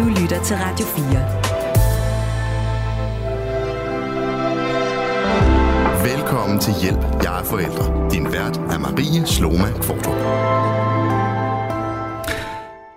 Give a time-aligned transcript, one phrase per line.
[0.00, 1.04] Du lytter til Radio 4.
[6.12, 8.10] Velkommen til Hjælp, jeg er forældre.
[8.10, 10.20] Din vært er Marie Sloma Kvartrup.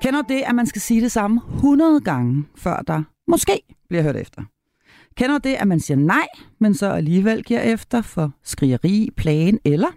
[0.02, 4.16] Kender det, at man skal sige det samme 100 gange, før der måske bliver hørt
[4.16, 4.42] efter?
[5.18, 6.28] Kender det, at man siger nej,
[6.60, 9.90] men så alligevel giver efter for skrigeri, plagen eller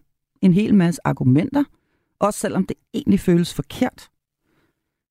[0.42, 1.64] en hel masse argumenter,
[2.18, 4.10] også selvom det egentlig føles forkert?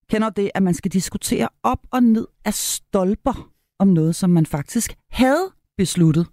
[0.09, 4.45] Kender det, at man skal diskutere op og ned af stolper om noget, som man
[4.45, 6.27] faktisk havde besluttet,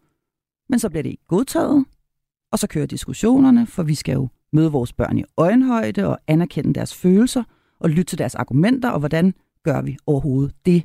[0.68, 1.84] men så bliver det ikke godtaget,
[2.52, 6.74] og så kører diskussionerne, for vi skal jo møde vores børn i øjenhøjde og anerkende
[6.74, 7.42] deres følelser
[7.80, 10.84] og lytte til deres argumenter, og hvordan gør vi overhovedet det?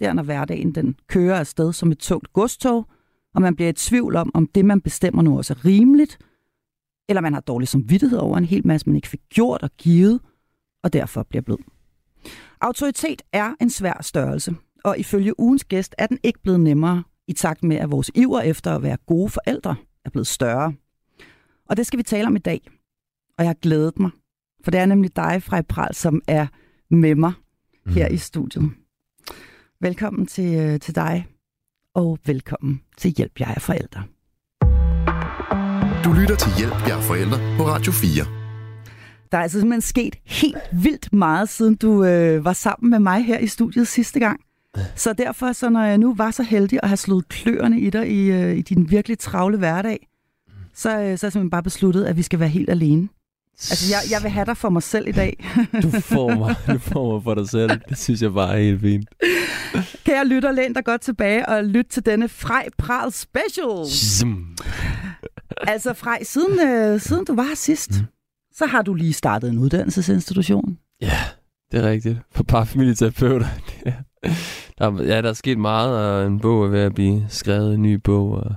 [0.00, 2.86] Der når hverdagen den kører afsted som et tungt godstog,
[3.34, 6.18] og man bliver i tvivl om, om det, man bestemmer nu også er rimeligt,
[7.08, 10.20] eller man har dårlig samvittighed over en hel masse, man ikke fik gjort og givet,
[10.82, 11.58] og derfor bliver blød.
[12.60, 17.32] Autoritet er en svær størrelse, og ifølge ugens gæst er den ikke blevet nemmere i
[17.32, 20.72] takt med, at vores iver efter at være gode forældre er blevet større.
[21.68, 22.60] Og det skal vi tale om i dag.
[23.38, 24.10] Og jeg har glædet mig,
[24.64, 26.46] for det er nemlig dig, Frej Pral, som er
[26.90, 27.32] med mig
[27.86, 28.14] her mm.
[28.14, 28.70] i studiet.
[29.80, 31.26] Velkommen til, øh, til dig,
[31.94, 34.02] og velkommen til Hjælp, jeg er forældre.
[36.04, 38.39] Du lytter til Hjælp, jeg er forældre på Radio 4.
[39.32, 43.24] Der er altså simpelthen sket helt vildt meget, siden du øh, var sammen med mig
[43.24, 44.40] her i studiet sidste gang.
[44.96, 48.10] Så derfor, så når jeg nu var så heldig at have slået kløerne i dig
[48.10, 50.08] i, øh, i din virkelig travle hverdag,
[50.74, 53.08] så, øh, så er jeg simpelthen bare besluttet, at vi skal være helt alene.
[53.52, 55.44] Altså, jeg, jeg vil have dig for mig selv i dag.
[55.82, 57.70] du får mig, du får mig for dig selv.
[57.88, 59.08] Det synes jeg bare er helt fint.
[60.04, 63.86] Kan jeg lytte og læne dig godt tilbage og lytte til denne Frej Pral Special?
[63.90, 64.56] Zim.
[65.72, 68.06] altså, Frej, siden, øh, siden du var her sidst, mm.
[68.60, 70.78] Så har du lige startet en uddannelsesinstitution.
[71.00, 71.18] Ja,
[71.72, 72.18] det er rigtigt.
[72.30, 73.46] For parfamilieterapeuter.
[74.78, 77.82] der, ja, der er sket meget, og en bog er ved at blive skrevet, en
[77.82, 78.54] ny bog, og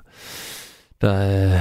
[1.01, 1.59] der er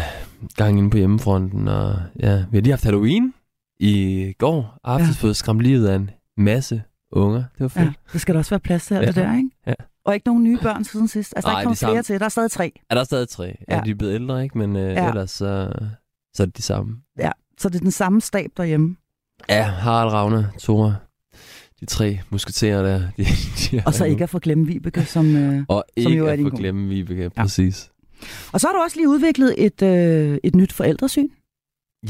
[0.56, 3.34] gang inde på hjemmefronten, og ja, vi har lige haft Halloween
[3.81, 5.26] i går aftes, ja.
[5.26, 6.82] fået skræmt livet af en masse
[7.12, 7.38] unger.
[7.38, 7.84] Det var fedt.
[7.84, 9.06] Ja, det skal der også være plads til alt ja.
[9.06, 9.50] det der, ikke?
[9.66, 9.75] Ja.
[10.04, 11.32] Og ikke nogen nye børn siden sidst.
[11.36, 12.02] Altså, der er ikke kommet flere samme.
[12.02, 12.19] til.
[12.19, 12.72] Der er stadig tre.
[12.91, 13.56] Ja, der er stadig tre.
[13.69, 14.58] Ja, ja de er blevet ældre, ikke?
[14.58, 15.08] Men øh, ja.
[15.08, 15.72] ellers så,
[16.34, 16.97] så er det de samme.
[17.19, 17.31] Ja,
[17.62, 18.96] så det er den samme stab derhjemme.
[19.48, 20.96] Ja, Harald, Ravne, Tore,
[21.80, 22.98] de tre musketerer der.
[23.16, 23.24] De,
[23.70, 26.32] de og så ikke at få glemme Vibeke, som, øh, og som ikke jo er
[26.32, 27.90] at få glemme Vibeke, præcis.
[28.52, 31.28] Og så har du også lige udviklet et, øh, et nyt forældresyn.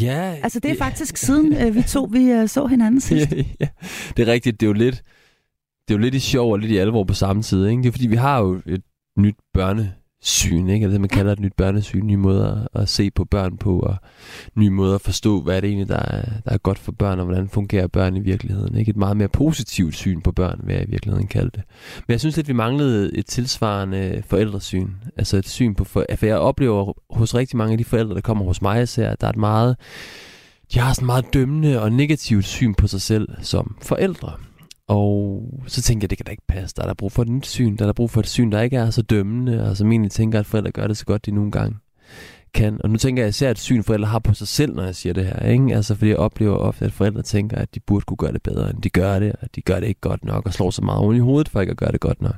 [0.00, 0.36] Ja.
[0.42, 3.32] Altså det er faktisk siden øh, vi to vi øh, så hinanden sidst.
[3.32, 3.68] Ja, ja,
[4.16, 4.60] det er rigtigt.
[4.60, 5.02] Det er jo lidt,
[5.88, 7.66] det er jo lidt i sjov og lidt i alvor på samme tid.
[7.66, 7.82] Ikke?
[7.82, 8.82] Det er fordi, vi har jo et
[9.18, 10.84] nyt børne syn, ikke?
[10.84, 13.96] Eller det, man kalder et nyt børnesyn, nye måder at se på børn på, og
[14.54, 17.18] nye måder at forstå, hvad er det egentlig, der er, der er godt for børn,
[17.18, 18.76] og hvordan fungerer børn i virkeligheden.
[18.76, 18.90] Ikke?
[18.90, 21.62] Et meget mere positivt syn på børn, vil jeg i virkeligheden kalde det.
[22.06, 24.88] Men jeg synes at vi manglede et tilsvarende forældresyn.
[25.16, 28.20] Altså et syn på, for, for jeg oplever hos rigtig mange af de forældre, der
[28.20, 29.76] kommer hos mig, at der er et meget,
[30.74, 34.32] de har sådan meget dømmende og negativt syn på sig selv som forældre.
[34.92, 36.76] Og så tænker jeg, det kan da ikke passe.
[36.76, 37.76] Der er der brug for et nyt syn.
[37.76, 40.10] Der er der brug for et syn, der ikke er så dømmende, og som egentlig
[40.10, 41.76] tænker, at forældre gør det så godt, de nogle gange
[42.54, 42.80] kan.
[42.84, 45.12] Og nu tænker jeg især et syn, forældre har på sig selv, når jeg siger
[45.12, 45.46] det her.
[45.46, 45.76] Ikke?
[45.76, 48.70] Altså, fordi jeg oplever ofte, at forældre tænker, at de burde kunne gøre det bedre,
[48.70, 51.00] end de gør det, og de gør det ikke godt nok, og slår så meget
[51.00, 52.36] oven i hovedet for ikke at gøre det godt nok.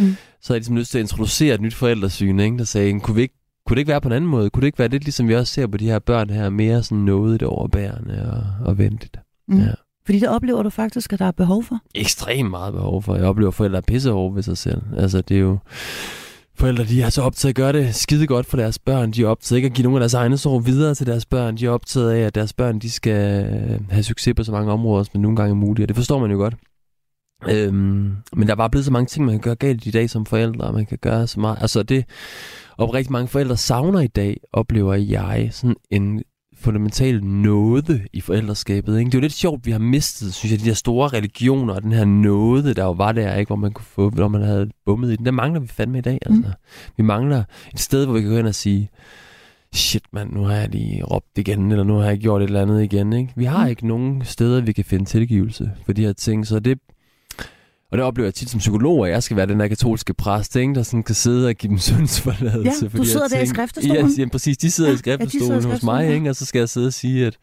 [0.00, 0.16] Mm.
[0.40, 2.58] Så har jeg ligesom lyst til at introducere et nyt forældresyn, ikke?
[2.58, 3.34] der sagde, kunne, vi ikke,
[3.66, 4.50] kunne det ikke være på en anden måde?
[4.50, 6.82] Kunne det ikke være lidt ligesom vi også ser på de her børn her, mere
[6.82, 9.16] sådan noget overbærende og, og venligt?
[9.48, 9.58] Mm.
[9.58, 9.72] Ja.
[10.04, 11.78] Fordi det oplever du faktisk, at der er behov for?
[11.94, 13.14] Ekstremt meget behov for.
[13.14, 14.82] Jeg oplever, at forældre er pissehårde ved sig selv.
[14.96, 15.58] Altså, det er jo...
[16.54, 19.10] Forældre, de er så optaget at gøre det skide godt for deres børn.
[19.10, 21.56] De er optaget ikke at give nogle af deres egne sorg videre til deres børn.
[21.56, 24.72] De er optaget af, at deres børn de skal øh, have succes på så mange
[24.72, 25.84] områder, som nogle gange er muligt.
[25.84, 26.54] Og det forstår man jo godt.
[27.48, 30.10] Øhm, men der er bare blevet så mange ting, man kan gøre galt i dag
[30.10, 31.58] som forældre, og man kan gøre så meget.
[31.60, 32.04] Altså det,
[32.76, 36.22] og rigtig mange forældre savner i dag, oplever jeg, sådan en
[36.62, 38.98] fundamental nåde i forældreskabet.
[38.98, 39.08] Ikke?
[39.08, 41.82] Det er jo lidt sjovt, vi har mistet, synes jeg, de der store religioner og
[41.82, 43.48] den her nåde, der jo var der, ikke?
[43.48, 45.24] hvor man kunne få, når man havde bummet i den.
[45.24, 46.18] Der mangler vi fandme i dag.
[46.26, 46.40] Altså.
[46.40, 46.52] Mm.
[46.96, 47.44] Vi mangler
[47.74, 48.90] et sted, hvor vi kan gå ind og sige,
[49.74, 52.62] shit mand, nu har jeg lige råbt igen, eller nu har jeg gjort et eller
[52.62, 53.12] andet igen.
[53.12, 53.32] Ikke?
[53.36, 53.70] Vi har mm.
[53.70, 56.78] ikke nogen steder, vi kan finde tilgivelse for de her ting, så det
[57.92, 60.56] og det oplever jeg tit som psykolog, at jeg skal være den der katolske præst,
[60.56, 62.90] ikke, der sådan kan sidde og give dem syndsforladelse.
[62.92, 64.10] Ja, du sidder der i skriftestolen.
[64.10, 64.58] Ja, ja, præcis.
[64.58, 66.92] De sidder ja, i skriftestolen ja, hos mig, ikke, og så skal jeg sidde og
[66.92, 67.36] sige, at,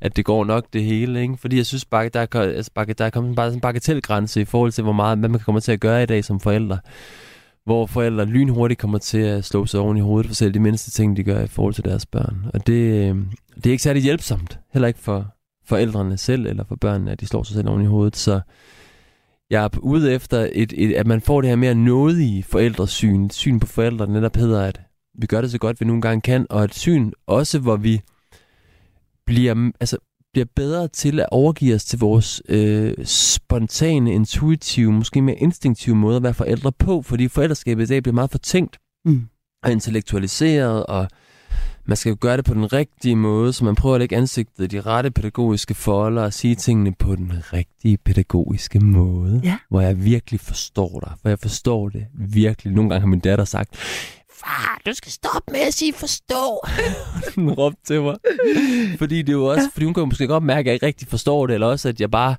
[0.00, 1.22] at det går nok det hele.
[1.22, 1.36] Ikke?
[1.36, 4.44] Fordi jeg synes, bare, der, er, altså, der er kommet bare sådan en bagatelgrænse i
[4.44, 6.78] forhold til, hvor meget hvad man kan komme til at gøre i dag som forældre.
[7.64, 10.90] Hvor forældre lynhurtigt kommer til at slå sig oven i hovedet for selv de mindste
[10.90, 12.46] ting, de gør i forhold til deres børn.
[12.54, 13.16] Og det, øh,
[13.56, 14.58] det er ikke særlig hjælpsomt.
[14.72, 15.26] Heller ikke for
[15.64, 18.16] forældrene selv eller for børnene, at de slår sig selv oven i hovedet.
[18.16, 18.40] Så
[19.50, 23.24] Jeg er ude efter, et, et, at man får det her mere nådige forældresyn.
[23.24, 24.80] Et syn på forældre, der netop hedder, at
[25.18, 26.46] vi gør det så godt, vi nogle gange kan.
[26.50, 28.00] Og et syn også, hvor vi
[29.26, 29.96] bliver, altså,
[30.32, 36.16] bliver bedre til at overgive os til vores øh, spontane, intuitive, måske mere instinktive måde
[36.16, 37.02] at være forældre på.
[37.02, 39.22] Fordi forældreskabet i dag bliver meget fortænkt Mm.
[39.62, 41.08] og intellektualiseret, og
[41.90, 44.64] man skal jo gøre det på den rigtige måde, så man prøver at lægge ansigtet
[44.64, 49.56] i de rette pædagogiske folder og sige tingene på den rigtige pædagogiske måde, Ja.
[49.70, 52.72] hvor jeg virkelig forstår dig, hvor jeg forstår det virkelig.
[52.74, 53.76] Nogle gange har min datter sagt,
[54.40, 56.60] far, du skal stoppe med at sige forstå.
[57.36, 58.16] Hun råbte til mig.
[58.98, 59.68] Fordi det er jo også, ja.
[59.72, 62.00] fordi hun kan måske godt mærke, at jeg ikke rigtig forstår det, eller også at
[62.00, 62.36] jeg bare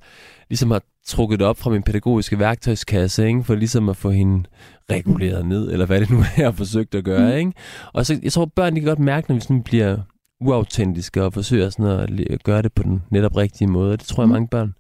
[0.50, 3.44] ligesom har trukket det op fra min pædagogiske værktøjskasse, ikke?
[3.44, 4.44] for ligesom at få hende
[4.92, 7.32] reguleret ned, eller hvad det nu er, jeg har forsøgt at gøre.
[7.32, 7.38] Mm.
[7.38, 7.54] Ikke?
[7.94, 9.98] Og så, jeg tror, børn de kan godt mærke, når vi sådan bliver
[10.42, 13.98] uautentiske og forsøger sådan at, at gøre det på den netop rigtige måde.
[13.98, 14.34] Det tror jeg, Mm.
[14.34, 14.74] mange børn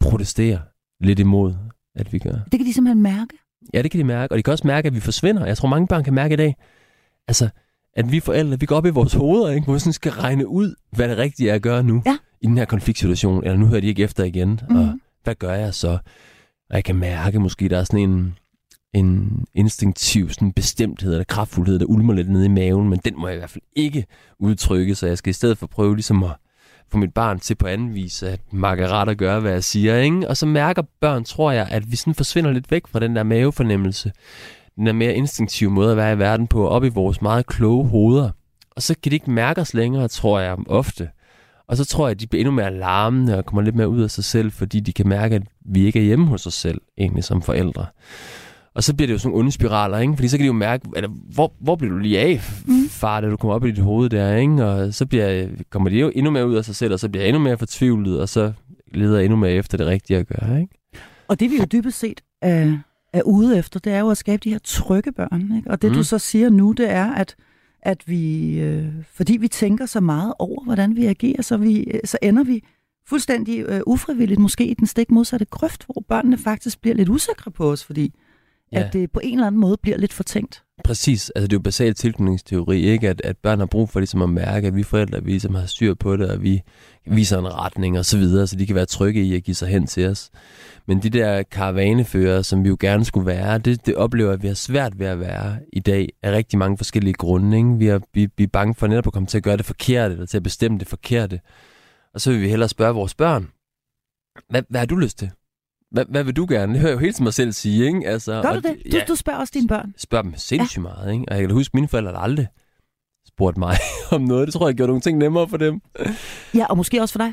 [0.00, 0.58] protesterer
[1.00, 1.54] lidt imod,
[1.94, 2.30] at vi gør.
[2.52, 3.38] Det kan de simpelthen mærke.
[3.74, 4.32] Ja, det kan de mærke.
[4.32, 5.46] Og de kan også mærke, at vi forsvinder.
[5.46, 6.56] Jeg tror, mange børn kan mærke i dag,
[7.28, 7.48] altså,
[7.96, 9.64] at vi forældre, vi går op i vores hoveder, ikke?
[9.64, 12.02] hvor vi sådan skal regne ud, hvad det rigtige er at gøre nu.
[12.06, 12.16] Ja.
[12.40, 13.44] I den her konfliktsituation.
[13.44, 14.60] Eller nu hører de ikke efter igen.
[14.68, 14.78] Mhm.
[14.78, 15.88] Og hvad gør jeg så?
[16.70, 18.34] Og jeg kan mærke, måske der er sådan en,
[18.94, 23.26] en instinktiv sådan bestemthed eller kraftfuldhed, der ulmer lidt nede i maven, men den må
[23.26, 24.06] jeg i hvert fald ikke
[24.38, 26.36] udtrykke, så jeg skal i stedet for prøve ligesom at
[26.90, 29.96] få mit barn til på anden vis at makke ret og gøre, hvad jeg siger.
[29.96, 30.28] Ikke?
[30.28, 33.22] Og så mærker børn, tror jeg, at vi sådan forsvinder lidt væk fra den der
[33.22, 34.12] mavefornemmelse.
[34.76, 37.88] Den der mere instinktive måde at være i verden på, op i vores meget kloge
[37.88, 38.30] hoveder.
[38.70, 41.08] Og så kan de ikke mærke os længere, tror jeg ofte.
[41.68, 44.02] Og så tror jeg, at de bliver endnu mere larmende og kommer lidt mere ud
[44.02, 46.80] af sig selv, fordi de kan mærke, at vi ikke er hjemme hos os selv,
[46.98, 47.86] egentlig som forældre.
[48.78, 50.14] Og så bliver det jo sådan nogle onde spiraler, ikke?
[50.14, 52.88] Fordi så kan de jo mærke, eller, hvor, hvor bliver du lige af, Mm.
[52.88, 54.64] far, da du kommer op i dit hoved der, ikke?
[54.66, 57.22] Og så bliver, kommer de jo endnu mere ud af sig selv, og så bliver
[57.22, 58.52] jeg endnu mere fortvivlet, og så
[58.94, 60.74] leder endnu mere efter det rigtige at gøre, ikke?
[61.28, 62.76] Og det vi jo dybest set er,
[63.12, 65.56] er ude efter, det er jo at skabe de her trygge børn.
[65.56, 65.70] Ikke?
[65.70, 65.96] Og det Mm.
[65.96, 67.34] du så siger nu, det er, at,
[67.82, 72.00] at vi, øh, fordi vi tænker så meget over, hvordan vi agerer, så, vi, øh,
[72.04, 72.62] så ender vi
[73.06, 77.50] fuldstændig øh, ufrivilligt måske i den stik modsatte grøft, hvor børnene faktisk bliver lidt usikre
[77.50, 78.14] på os, fordi
[78.72, 78.80] Ja.
[78.80, 80.62] at det på en eller anden måde bliver lidt fortænkt.
[80.84, 83.08] Præcis, altså det er jo basal tilknytningsteori, ikke?
[83.08, 85.66] At, at børn har brug for ligesom at mærke, at vi forældre vi ligesom har
[85.66, 86.62] styr på det, og vi
[87.06, 89.68] viser en retning og så videre, så de kan være trygge i at give sig
[89.68, 90.30] hen til os.
[90.86, 94.48] Men de der karavanefører, som vi jo gerne skulle være, det, det oplever at vi
[94.48, 97.56] har svært ved at være i dag af rigtig mange forskellige grunde.
[97.56, 97.78] Ikke?
[97.78, 100.12] Vi, er, vi, vi er bange for netop at komme til at gøre det forkerte,
[100.12, 101.40] eller til at bestemme det forkerte.
[102.14, 103.48] Og så vil vi hellere spørge vores børn,
[104.50, 105.30] hvad, hvad har du lyst til?
[105.90, 106.72] Hvad, hvad vil du gerne?
[106.72, 108.08] Det hører jeg jo hele tiden mig selv sige, ikke?
[108.08, 108.76] Altså, Gør du det?
[108.92, 109.94] Du, Ja, du spørger også dine børn.
[109.98, 110.82] spørger dem sindssygt ja.
[110.82, 111.24] meget, ikke?
[111.28, 112.46] Og jeg kan huske, mine forældre aldrig
[113.28, 113.76] spurgte mig
[114.10, 114.46] om noget.
[114.46, 115.80] Det tror jeg gjorde nogle ting nemmere for dem.
[116.54, 117.32] Ja, og måske også for dig.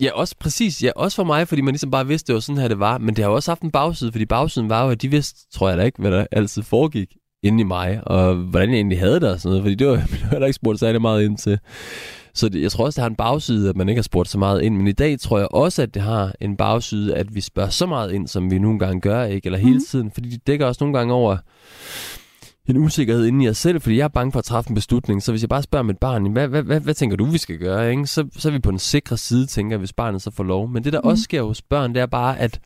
[0.00, 0.82] Ja, også præcis.
[0.82, 2.98] Ja, også for mig, fordi man ligesom bare vidste, det var sådan her, det var.
[2.98, 5.50] Men det har jo også haft en bagside, fordi bagsiden var jo, at de vidste,
[5.52, 7.08] tror jeg da ikke, hvad der altid foregik
[7.42, 9.94] inde i mig, og hvordan jeg egentlig havde det og sådan noget, fordi det var
[10.20, 11.58] jeg heller ikke spurgt særlig meget ind til.
[12.34, 14.38] Så det, jeg tror også, det har en bagside, at man ikke har spurgt så
[14.38, 17.40] meget ind, men i dag tror jeg også, at det har en bagside, at vi
[17.40, 19.46] spørger så meget ind, som vi nogle gange gør, ikke?
[19.46, 19.84] Eller hele Mhm.
[19.90, 21.36] tiden, fordi det dækker også nogle gange over
[22.68, 25.22] en usikkerhed inde i os selv, fordi jeg er bange for at træffe en beslutning.
[25.22, 27.58] Så hvis jeg bare spørger mit barn, hvad, hvad, hvad, hvad tænker du, vi skal
[27.58, 27.90] gøre?
[27.90, 28.06] Ikke?
[28.06, 30.68] Så, så er vi på den sikre side, tænker hvis barnet så får lov.
[30.68, 31.08] Men det, der mm.
[31.08, 32.60] Også sker hos børn, det er bare, at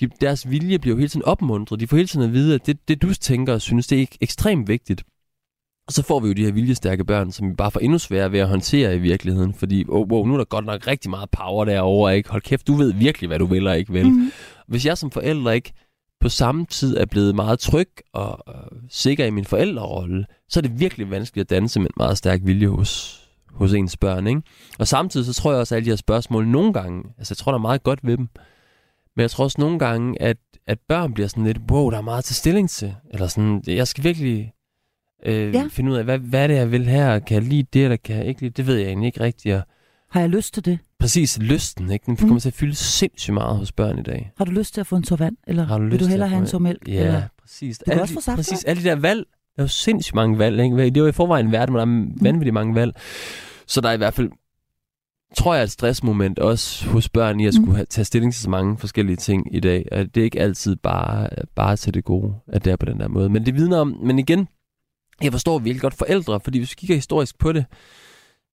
[0.00, 1.80] de, deres vilje bliver jo hele tiden opmuntret.
[1.80, 4.06] De får hele tiden at vide, at det, det du tænker og synes, det er
[4.06, 5.02] ek- ekstremt vigtigt.
[5.86, 8.32] Og så får vi jo de her viljestærke børn, som vi bare får endnu sværere
[8.32, 9.54] ved at håndtere i virkeligheden.
[9.54, 12.30] Fordi, oh, wow, nu er der godt nok rigtig meget power derovre, ikke?
[12.30, 14.10] Hold kæft, du ved virkelig, hvad du vil og ikke vil.
[14.10, 14.32] Mm.
[14.68, 15.72] Hvis jeg som forælder ikke
[16.20, 20.62] på samme tid er blevet meget tryg og øh, sikker i min forældrerolle, så er
[20.62, 24.26] det virkelig vanskeligt at danse med en meget stærk vilje hos, hos ens børn.
[24.26, 24.42] Ikke?
[24.78, 27.36] Og samtidig så tror jeg også, at alle de her spørgsmål nogle gange, altså jeg
[27.36, 28.28] tror, der er meget godt ved dem,
[29.16, 32.02] men jeg tror også nogle gange, at, at børn bliver sådan lidt, wow, der er
[32.02, 32.94] meget til stilling til.
[33.12, 34.52] Eller sådan, jeg skal virkelig
[35.26, 35.66] øh, Ja.
[35.70, 37.18] finde ud af, hvad, hvad er det, jeg vil her?
[37.18, 38.56] Kan jeg lide det, eller kan jeg ikke lide det?
[38.56, 39.54] Det ved jeg egentlig ikke rigtigt.
[39.54, 39.62] Og
[40.10, 40.78] Har jeg lyst til det?
[40.98, 42.06] præcis lysten, ikke?
[42.06, 42.16] den Mm.
[42.28, 44.32] kommer til at fylde sindssygt meget hos børn i dag.
[44.38, 45.36] Har du lyst til at få en tår vand?
[45.46, 46.88] Eller Har du vil du hellere have en tår mælk?
[46.88, 47.22] Ja, Eller?
[47.42, 47.78] præcis.
[47.78, 49.18] kan alle også få saft, Præcis, alle de der valg.
[49.56, 50.60] Der er jo sindssygt mange valg.
[50.60, 50.76] Ikke?
[50.76, 52.92] Det er jo i forvejen en verden, hvor der er vanvittigt mange valg.
[53.66, 54.30] Så der er i hvert fald,
[55.36, 57.62] tror jeg, et stressmoment også hos børn i at Mm.
[57.62, 59.88] skulle have, tage stilling til så mange forskellige ting i dag.
[59.92, 63.00] Og det er ikke altid bare, bare til det gode, at det er på den
[63.00, 63.28] der måde.
[63.28, 64.48] Men det vidner om, men igen,
[65.22, 67.64] jeg forstår virkelig godt forældre, fordi hvis vi kigger historisk på det,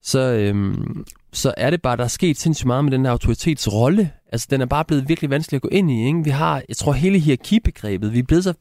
[0.03, 4.11] så, øhm, så er det bare, der er sket sindssygt meget med den her autoritetsrolle.
[4.31, 6.05] Altså, den er bare blevet virkelig vanskelig at gå ind i.
[6.05, 6.23] Ikke?
[6.23, 8.53] Vi har, jeg tror, hele hierarkibegrebet, vi er blevet så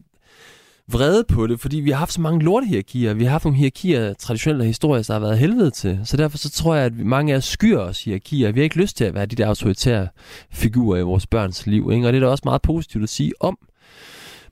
[0.88, 3.14] vrede på det, fordi vi har haft så mange lortehierarkier.
[3.14, 6.00] Vi har haft nogle hierarkier, traditionelle og der har været helvede til.
[6.04, 8.52] Så derfor så tror jeg, at mange af os skyer os hierarkier.
[8.52, 10.08] Vi har ikke lyst til at være de der autoritære
[10.50, 11.90] figurer i vores børns liv.
[11.92, 12.06] Ikke?
[12.06, 13.58] Og det er da også meget positivt at sige om.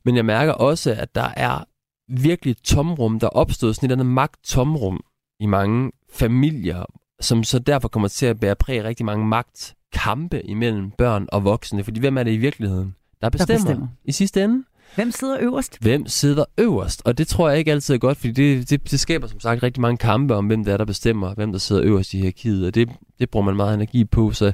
[0.04, 1.64] Men jeg mærker også, at der er
[2.10, 5.00] virkelig tomrum, der opstod sådan et andet magt-tomrum
[5.40, 6.84] i mange familier,
[7.20, 11.84] som så derfor kommer til at bære præg rigtig mange magtkampe imellem børn og voksne.
[11.84, 13.88] Fordi hvem er det i virkeligheden, der bestemmer, der bestemmer.
[14.04, 14.64] i sidste ende?
[14.94, 15.78] Hvem sidder øverst?
[15.80, 17.02] Hvem sidder øverst?
[17.04, 19.62] Og det tror jeg ikke altid er godt, fordi det, det, det skaber som sagt
[19.62, 22.66] rigtig mange kampe om, hvem det er, der bestemmer, hvem der sidder øverst i hierarkiet,
[22.66, 22.88] og det,
[23.18, 24.32] det bruger man meget energi på.
[24.32, 24.52] Så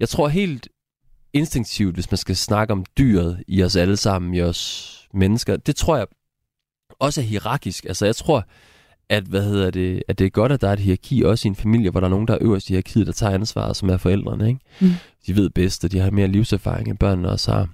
[0.00, 0.68] jeg tror helt
[1.32, 5.76] instinktivt, hvis man skal snakke om dyret i os alle sammen, i os mennesker, det
[5.76, 6.06] tror jeg
[6.98, 7.84] også er hierarkisk.
[7.84, 8.46] Altså jeg tror,
[9.08, 11.50] at, hvad hedder det, at det er godt, at der er et hierarki også i
[11.50, 13.88] en familie, hvor der er nogen, der er øverst i hierarkiet, der tager ansvaret, som
[13.90, 14.48] er forældrene.
[14.48, 14.60] Ikke?
[14.80, 14.90] Mm.
[15.26, 17.68] De ved bedst, og de har mere livserfaring, end børnene også har.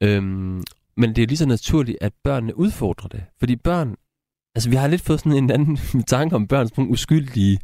[0.00, 0.62] Øhm,
[0.96, 3.24] men det er lige så naturligt, at børnene udfordrer det.
[3.38, 3.94] Fordi børn,
[4.54, 7.58] altså vi har lidt fået sådan en anden tanke om børn som uskyldige,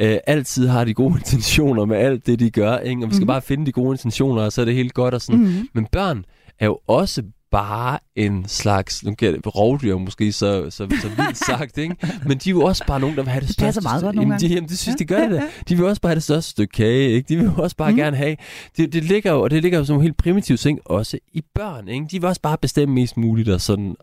[0.00, 3.04] øh, altid har de gode intentioner med alt det, de gør, ikke?
[3.04, 3.28] og vi skal mm.
[3.28, 5.40] bare finde de gode intentioner, og så er det helt godt og sådan.
[5.40, 5.68] Mm.
[5.72, 6.24] Men børn
[6.58, 7.22] er jo også
[7.56, 11.96] bare en slags, nu kan det rovdyr måske så, så, så vildt sagt, ikke?
[12.26, 13.80] men de er jo også bare nogen, der vil have det største.
[13.80, 14.48] Det meget godt nogle gange.
[14.48, 14.98] De, jamen, det synes, ja.
[14.98, 15.42] de gør det.
[15.68, 17.28] De vil også bare have det største stykke kage, ikke?
[17.28, 17.96] De vil også bare mm.
[17.96, 18.36] gerne have,
[18.76, 21.88] det, det ligger jo, og det ligger jo som helt primitivt ting, også i børn,
[21.88, 22.06] ikke?
[22.10, 23.96] De vil også bare bestemme mest muligt og sådan.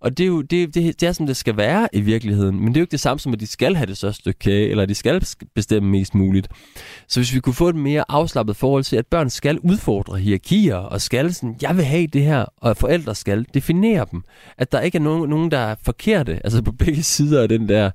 [0.00, 2.60] Og det er jo det, det, det er, som det skal være i virkeligheden.
[2.60, 4.38] Men det er jo ikke det samme som, at de skal have det største stykke
[4.38, 6.48] kage, eller at de skal bestemme mest muligt.
[7.08, 10.76] Så hvis vi kunne få et mere afslappet forhold til, at børn skal udfordre hierarkier,
[10.76, 14.22] og skal sådan, jeg vil have det her, og forældre skal definere dem.
[14.58, 17.68] At der ikke er nogen, nogen der er forkerte, altså på begge sider af den
[17.68, 17.90] der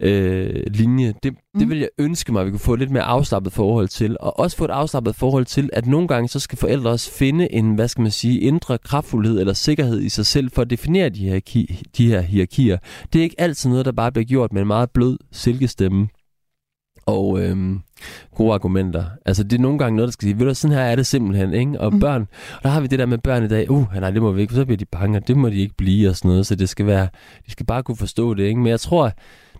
[0.00, 1.14] øh, linje.
[1.22, 1.60] Det, mm.
[1.60, 4.16] det vil jeg ønske mig, at vi kunne få et lidt mere afslappet forhold til.
[4.20, 7.52] Og også få et afslappet forhold til, at nogle gange så skal forældre også finde
[7.52, 11.08] en, hvad skal man sige, indre kraftfuldhed eller sikkerhed i sig selv for at definere
[11.08, 11.40] de her,
[11.96, 12.78] de her hierarkier.
[13.12, 16.08] Det er ikke altid noget, der bare bliver gjort med en meget blød silkestemme
[17.06, 17.80] og øhm,
[18.34, 19.04] gode argumenter.
[19.26, 21.06] Altså, det er nogle gange noget, der skal sige, ved du, sådan her er det
[21.06, 21.80] simpelthen, ikke?
[21.80, 22.00] Og mm.
[22.00, 24.32] børn, og der har vi det der med børn i dag, uh, nej, det må
[24.32, 26.46] vi ikke, så bliver de bange, og det må de ikke blive, og sådan noget,
[26.46, 27.08] så det skal være,
[27.46, 28.60] de skal bare kunne forstå det, ikke?
[28.60, 29.12] Men jeg tror,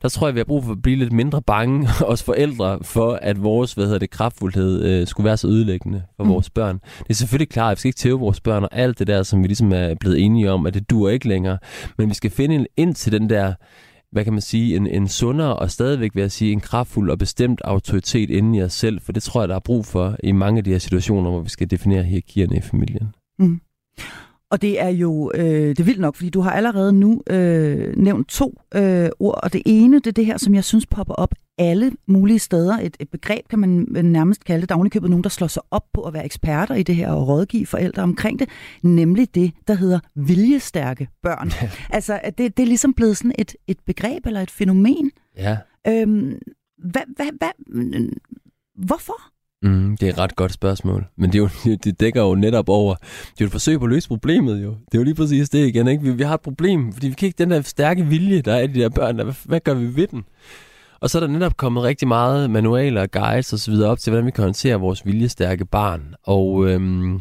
[0.02, 3.12] der tror jeg, vi har brug for at blive lidt mindre bange, os forældre, for
[3.23, 6.30] at vores hvad hedder det, kraftfuldhed øh, skulle være så ødelæggende for mm.
[6.30, 6.78] vores børn.
[6.99, 9.23] Det er selvfølgelig klart, at vi skal ikke tæve vores børn og alt det der,
[9.23, 11.59] som vi ligesom er blevet enige om, at det dur ikke længere.
[11.99, 13.54] Men vi skal finde ind til den der
[14.12, 17.19] hvad kan man sige, en, en sundere og stadigvæk, vil jeg sige, en kraftfuld og
[17.19, 20.33] bestemt autoritet inden i os selv, for det tror jeg, der er brug for i
[20.33, 23.14] mange af de her situationer, hvor vi skal definere hierarkierne i familien.
[23.38, 23.61] Mm.
[24.50, 27.97] Og det er jo øh, det er vildt nok, fordi du har allerede nu øh,
[27.97, 31.14] nævnt to øh, ord, og det ene, det er det her, som jeg synes popper
[31.14, 32.78] op alle mulige steder.
[32.78, 33.69] Et, et begreb kan man
[34.04, 34.69] nærmest kalde det.
[34.69, 37.11] Der er ovenikøbet nogen, der slår sig op på at være eksperter i det her
[37.11, 38.49] og rådgive forældre omkring det,
[38.83, 41.50] nemlig det, der hedder viljestærke børn.
[41.62, 41.71] Ja.
[41.97, 45.11] Altså, det, det er ligesom blevet sådan et, et begreb eller et fænomen.
[45.37, 45.57] Ja.
[45.88, 46.38] Øhm,
[46.78, 47.50] hvad, hvad, hvad,
[48.75, 49.21] hvorfor?
[49.62, 51.06] Mm, det er et ret godt spørgsmål.
[51.16, 52.94] Men det, er jo, det dækker jo netop over...
[52.94, 54.70] Det er jo et forsøg på at løse problemet, jo.
[54.70, 56.02] Det er jo lige præcis det igen, ikke?
[56.02, 57.38] Vi, vi har et problem, fordi vi kan ikke...
[57.38, 59.96] Den der stærke vilje, der er i de der børn, der, hvad, hvad gør vi
[59.96, 60.24] ved den?
[61.00, 63.74] Og så er der netop kommet rigtig meget manualer og guides osv.
[63.74, 66.14] op til, hvordan vi kan håndtere vores viljestærke barn.
[66.22, 67.20] Og øhm,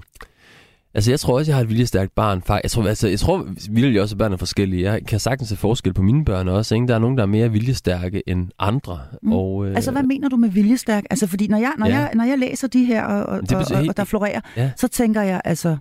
[0.99, 2.43] Altså, jeg tror også, jeg har et viljestærkt barn.
[2.63, 4.91] Jeg tror, altså, jeg tror vildt også, at børn er forskellige.
[4.91, 6.75] Jeg kan sagtens se forskel på mine børn også.
[6.75, 6.87] Ikke?
[6.87, 8.99] Der er nogen, der er mere viljestærke end andre.
[9.23, 9.31] Mm.
[9.31, 9.75] Og, øh...
[9.75, 11.03] Altså, hvad mener du med viljestærk?
[11.09, 11.99] Altså, fordi når jeg, når ja.
[11.99, 14.71] jeg, når jeg læser de her, og, og, og, og, og der florerer, ja.
[14.77, 15.77] så tænker jeg, altså,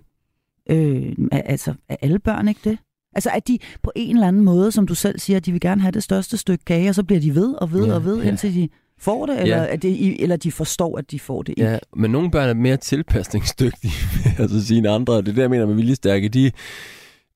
[0.69, 2.77] øh, altså, er alle børn ikke det?
[3.15, 5.81] Altså, at de på en eller anden måde, som du selv siger, de vil gerne
[5.81, 8.21] have det største stykke kage, og så bliver de ved og ved ja, og ved,
[8.21, 8.29] ja.
[8.29, 8.69] indtil de
[8.99, 9.63] får det, eller, ja.
[9.63, 11.53] er det, eller de forstår, at de får det.
[11.57, 13.93] Ja, men nogle børn er mere tilpasningsdygtige,
[14.39, 15.17] altså sine andre.
[15.17, 16.29] Det er det, jeg mener med viljestærke.
[16.29, 16.51] De,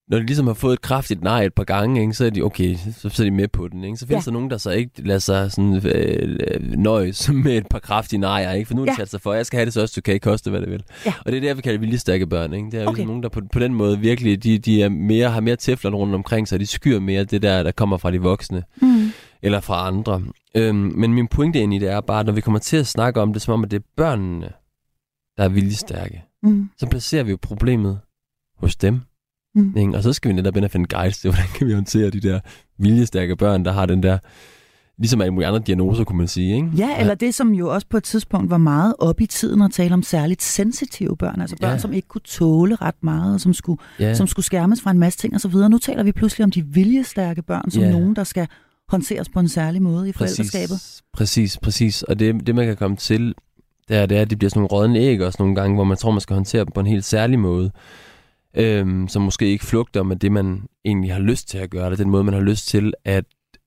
[0.07, 2.41] når de ligesom har fået et kraftigt nej et par gange, ikke, så er de
[2.41, 3.83] okay, så, så er de med på den.
[3.83, 3.97] Ikke?
[3.97, 4.29] Så findes ja.
[4.29, 8.53] der nogen, der så ikke lader sig sådan, øh, nøjes med et par kraftige nejer,
[8.53, 8.67] ikke?
[8.67, 8.95] for nu er de ja.
[8.95, 10.83] sat sig for, jeg skal have det så også, du kan koste, hvad det vil.
[11.05, 11.13] Ja.
[11.25, 12.53] Og det er det, vi kalder viljestærke børn.
[12.53, 12.65] Ikke?
[12.65, 12.97] Det er ligesom okay.
[12.97, 15.95] ligesom nogen, der på, på den måde virkelig, de, de er mere, har mere teflon
[15.95, 18.63] rundt omkring sig, de skyr mere det der, der kommer fra de voksne.
[18.81, 18.92] Mm.
[19.43, 20.23] Eller fra andre.
[20.55, 22.87] Øhm, men min pointe ind i det er bare, at når vi kommer til at
[22.87, 24.49] snakke om det, som om at det er børnene,
[25.37, 26.69] der er viljestærke, mm.
[26.77, 27.99] så placerer vi jo problemet
[28.57, 29.01] hos dem.
[29.55, 29.77] Mm.
[29.77, 29.97] Ikke?
[29.97, 32.19] Og så skal vi netop ind og finde guides til, hvordan kan vi håndtere de
[32.19, 32.39] der
[32.77, 34.17] viljestærke børn, der har den der,
[34.97, 36.55] ligesom alle mulige andre diagnoser, kunne man sige.
[36.55, 36.69] Ikke?
[36.77, 39.71] Ja, eller det, som jo også på et tidspunkt var meget op i tiden at
[39.71, 41.77] tale om særligt sensitive børn, altså børn, ja.
[41.77, 44.13] som ikke kunne tåle ret meget, og som skulle, ja.
[44.13, 45.55] som skulle skærmes fra en masse ting osv.
[45.55, 47.91] Nu taler vi pludselig om de viljestærke børn, som ja.
[47.91, 48.47] nogen, der skal
[48.89, 51.01] håndteres på en særlig måde i præcis, forældreskabet.
[51.13, 52.03] Præcis, præcis.
[52.03, 53.35] Og det, det man kan komme til,
[53.87, 55.83] det er, det er, at de bliver sådan nogle rådne æg også nogle gange, hvor
[55.83, 57.71] man tror, man skal håndtere dem på en helt særlig måde.
[58.57, 61.97] øhm, som måske ikke flugter med det, man egentlig har lyst til at gøre, eller
[61.97, 63.25] den måde, man har lyst til at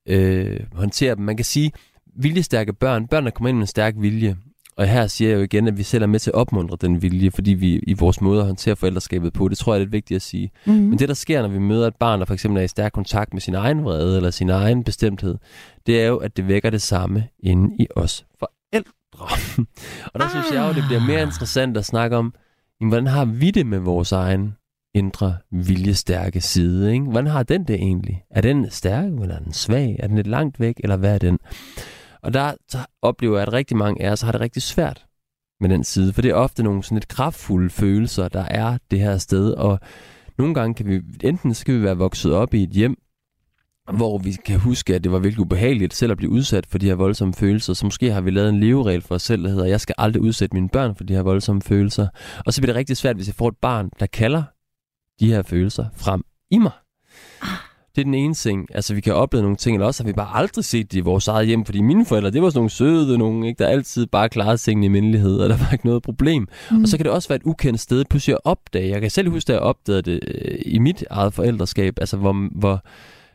[0.09, 1.25] øh, håndtere dem.
[1.25, 1.73] Man kan sige,
[2.17, 4.37] viljestærke børn, børn, der kommer ind med en stærk vilje,
[4.77, 7.03] og her siger jeg jo igen, at vi selv er med til at opmuntre den
[7.03, 9.93] vilje, fordi vi i vores måde at håndtere forældreskabet på, det tror jeg er lidt
[9.93, 10.51] vigtigt at sige.
[10.67, 10.83] Mm-hmm.
[10.83, 12.93] Men det, der sker, når vi møder et barn, der for eksempel er i stærk
[12.93, 15.37] kontakt med sin egen vrede eller sin egen bestemthed,
[15.87, 18.93] det er jo, at det vækker det samme inde i os forældre.
[20.13, 20.31] og der ah.
[20.31, 22.35] synes jeg jo, det bliver mere interessant at snakke om,
[22.81, 24.55] jamen, hvordan har vi det med vores egen
[24.95, 26.93] indre viljestærke side?
[26.93, 27.05] Ikke?
[27.05, 28.25] Hvordan har den det egentlig?
[28.31, 29.97] Er den stærk, eller er den svag?
[29.99, 31.39] Er den lidt langt væk, eller hvad er den?
[32.23, 35.07] Og der så oplever jeg, at rigtig mange af os har det rigtig svært
[35.61, 39.01] med den side, for det er ofte nogle sådan lidt kraftfulde følelser, der er det
[39.01, 39.81] her sted, og
[40.39, 42.97] nogle gange kan vi, enten skal vi være vokset op i et hjem,
[43.93, 46.87] hvor vi kan huske, at det var virkelig ubehageligt selv at blive udsat for de
[46.87, 47.75] her voldsomme følelser.
[47.75, 50.23] Så måske har vi lavet en leveregel for os selv, der hedder, jeg skal aldrig
[50.23, 52.09] udsætte mine børn for de her voldsomme følelser.
[52.47, 54.43] Og så bliver det rigtig svært, hvis jeg får et barn, der kalder
[55.21, 56.73] de her følelser frem i mig.
[57.97, 58.69] Det er den ene ting.
[58.75, 61.01] Altså, vi kan opleve nogle ting, eller også har vi bare aldrig set det i
[61.01, 64.07] vores eget hjem, fordi mine forældre, det var sådan nogle søde nogen, ikke, der altid
[64.07, 66.49] bare klarede tingene i mindelighed, og der var ikke noget problem.
[66.71, 66.83] Mm.
[66.83, 68.89] Og så kan det også være et ukendt sted, pludselig at opdage.
[68.89, 72.49] Jeg kan selv huske, at jeg opdagede det øh, i mit eget forældreskab, altså hvor,
[72.59, 72.85] hvor,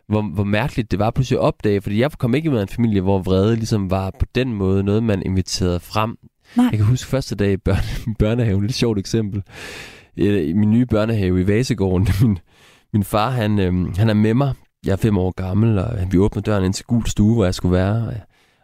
[0.08, 3.02] hvor, hvor mærkeligt det var pludselig at opdage, fordi jeg kom ikke med en familie,
[3.02, 6.18] hvor vrede ligesom var på den måde noget, man inviterede frem.
[6.56, 6.66] Nej.
[6.72, 9.44] Jeg kan huske første dag i børne, børnehaven, et sjovt eksempel.
[10.16, 12.38] I min nye børnehave i Vasegården, min,
[12.94, 14.54] min far, han, øh, han er med mig.
[14.86, 17.56] Jeg er fem år gammel, og vi åbner døren ind til gul stue, hvor jeg
[17.56, 18.08] skulle være.
[18.08, 18.20] Og øh,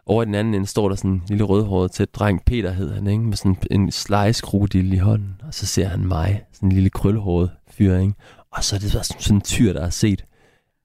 [0.06, 2.94] over i den anden ende står der sådan en lille rødhåret tæt dreng, Peter hed
[2.94, 3.22] han, ikke?
[3.22, 4.42] med sådan en slice
[4.74, 5.40] i hånden.
[5.46, 8.14] Og så ser han mig, sådan en lille krølhåret fyr, ikke?
[8.52, 10.24] Og så er det sådan en tyr, der har set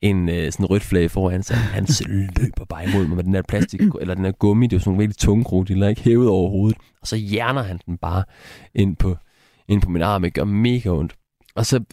[0.02, 1.56] en øh, sådan rødt flag foran sig.
[1.56, 4.78] Han løber bare imod mig med den her plastik, eller den her gummi, det er
[4.78, 6.78] jo sådan nogle virkelig tunge krudiller, ikke hævet over hovedet.
[7.02, 8.24] Og så hjerner han den bare
[8.76, 9.18] ind på,
[9.68, 11.16] ind på min arm, det gør mega ondt.
[11.56, 11.84] Og så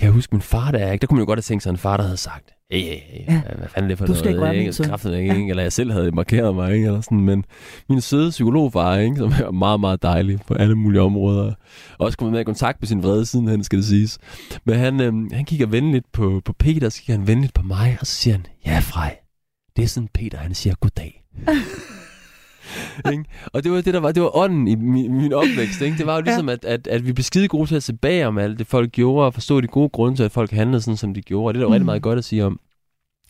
[0.00, 1.00] kan jeg huske min far der, ikke?
[1.00, 2.98] der kunne man jo godt have tænkt sig en far, der havde sagt, hey, hey,
[3.06, 3.40] hey, ja.
[3.58, 4.56] hvad fanden er det for du skal noget?
[4.56, 5.34] Ikke Kraftet, ikke?
[5.34, 5.50] Ja.
[5.50, 6.86] Eller jeg selv havde markeret mig, ikke?
[6.86, 7.20] Eller sådan.
[7.20, 7.44] men
[7.88, 9.16] min søde psykologfar, ikke?
[9.16, 11.52] som er meget, meget dejlig på alle mulige områder,
[11.98, 14.18] også kommet med i kontakt med sin vrede siden hen, skal det siges.
[14.64, 17.96] Men han, øhm, han kigger venligt på, på Peter, så kigger han venligt på mig,
[18.00, 19.16] og så siger han, ja, Frej,
[19.76, 21.24] det er sådan Peter, han siger goddag.
[23.12, 23.24] ikke?
[23.46, 25.80] Og det var det, der var, det var ånden i min, min opvækst.
[25.80, 25.98] Ikke?
[25.98, 26.52] Det var jo ligesom, ja.
[26.52, 28.92] at, at, at vi blev skide gode til at se bag om alt det, folk
[28.92, 31.50] gjorde, og forstå de gode grunde til, at folk handlede sådan, som de gjorde.
[31.50, 31.72] Og det er der mm.
[31.72, 32.60] rigtig meget godt at sige om.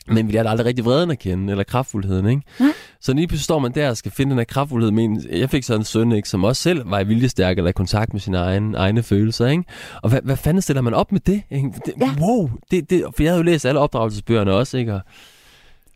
[0.07, 2.43] Men vi lærte aldrig rigtig vreden at kende, eller kraftfuldheden, ikke?
[2.61, 2.73] Ja.
[3.01, 4.91] Så lige pludselig står man der og skal finde den her kraftfuldhed.
[4.91, 7.73] Men jeg fik så en søn, ikke, som også selv var i viljestærk eller i
[7.73, 9.65] kontakt med sine egne, egne følelser, ikke?
[10.03, 11.43] Og hvad, hvad fanden stiller man op med det?
[11.51, 11.71] Ikke?
[11.87, 12.11] det ja.
[12.21, 12.51] Wow!
[12.71, 14.95] Det, det, for jeg havde jo læst alle opdragelsesbøgerne også, ikke?
[14.95, 15.01] Og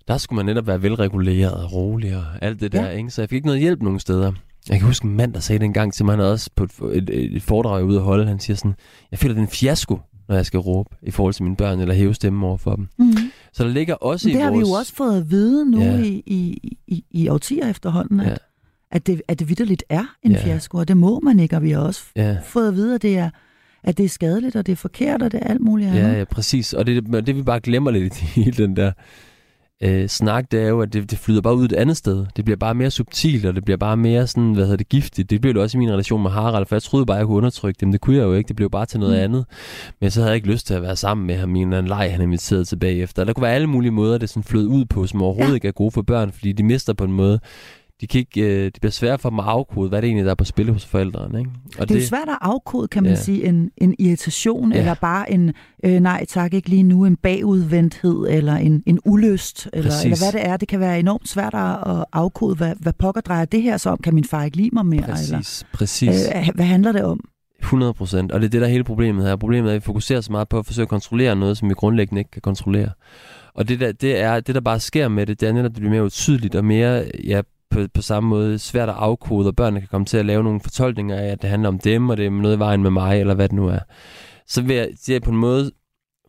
[0.09, 2.91] der skulle man netop være velreguleret og rolig og alt det der, ja.
[2.91, 3.11] ikke?
[3.11, 4.33] Så jeg fik ikke noget hjælp nogen steder.
[4.69, 6.65] Jeg kan huske en mand, der sagde det en gang til mig, han også på
[6.65, 8.75] et, et, et foredrag, ude at holde, han siger sådan,
[9.11, 11.81] jeg føler, det er en fiasko, når jeg skal råbe i forhold til mine børn,
[11.81, 12.89] eller hæve stemmen over for dem.
[12.99, 13.31] Mm-hmm.
[13.53, 14.53] Så der ligger også Men det i vores...
[14.53, 15.99] har vi jo også fået at vide nu ja.
[15.99, 18.37] i, i, i, i årtier efterhånden, at, ja.
[18.91, 20.45] at, det, at det vidderligt er en ja.
[20.45, 22.37] fiasko, og det må man ikke, og vi har også ja.
[22.45, 23.31] fået at vide, at det er
[23.87, 26.03] at det er skadeligt, og det er forkert, og det er alt muligt andet.
[26.03, 26.73] Ja, ja, præcis.
[26.73, 28.93] Og det, det vi bare glemmer lidt i hele den der
[29.85, 32.27] øh, snak, det er jo, at det, det flyder bare ud et andet sted.
[32.37, 35.31] Det bliver bare mere subtilt, og det bliver bare mere sådan, hvad hedder det, giftigt.
[35.31, 37.37] Det blev det også i min relation med Harald, for jeg troede bare, jeg kunne
[37.37, 37.93] undertrykke dem.
[37.93, 38.49] Det kunne jeg jo ikke.
[38.49, 39.25] Det blev bare til noget mm.
[39.25, 39.45] andet.
[40.01, 42.13] Men så havde jeg ikke lyst til at være sammen med ham i en leg,
[42.13, 43.25] han inviterede tilbage efter.
[43.25, 45.55] Der kunne være alle mulige måder, det sådan flød ud på, som overhovedet ja.
[45.55, 47.41] ikke er gode for børn, fordi de mister på en måde
[48.01, 50.31] de, kan ikke, øh, det bliver svært for dem at afkode, hvad det egentlig der
[50.31, 51.39] er på spil hos forældrene.
[51.39, 51.51] Ikke?
[51.79, 53.19] Og det er det, svært at afkode, kan man ja.
[53.19, 54.79] sige, en, en irritation, ja.
[54.79, 55.53] eller bare en,
[55.85, 60.41] øh, nej tak, ikke lige nu, en bagudvendthed, eller en, en ulyst, eller, eller hvad
[60.41, 60.57] det er.
[60.57, 63.99] Det kan være enormt svært at afkode, hvad, hvad pokker drejer det her så om?
[63.99, 65.03] Kan min far ikke lide mig mere?
[65.03, 65.29] Præcis,
[65.61, 66.29] eller, præcis.
[66.37, 67.21] Øh, hvad handler det om?
[67.61, 69.37] 100 procent, og det er det, der er hele problemet her.
[69.37, 71.75] Problemet er, at vi fokuserer så meget på at forsøge at kontrollere noget, som vi
[71.75, 72.91] grundlæggende ikke kan kontrollere.
[73.55, 75.75] Og det der, det er, det der bare sker med det, det er netop, at
[75.75, 77.43] det bliver mere utydeligt og mere ja,
[77.75, 80.61] på, på samme måde svært at afkode, og børnene kan komme til at lave nogle
[80.61, 83.21] fortolkninger af, at det handler om dem, og det er noget i vejen med mig,
[83.21, 83.79] eller hvad det nu er.
[84.47, 85.71] Så vil jeg, jeg på en måde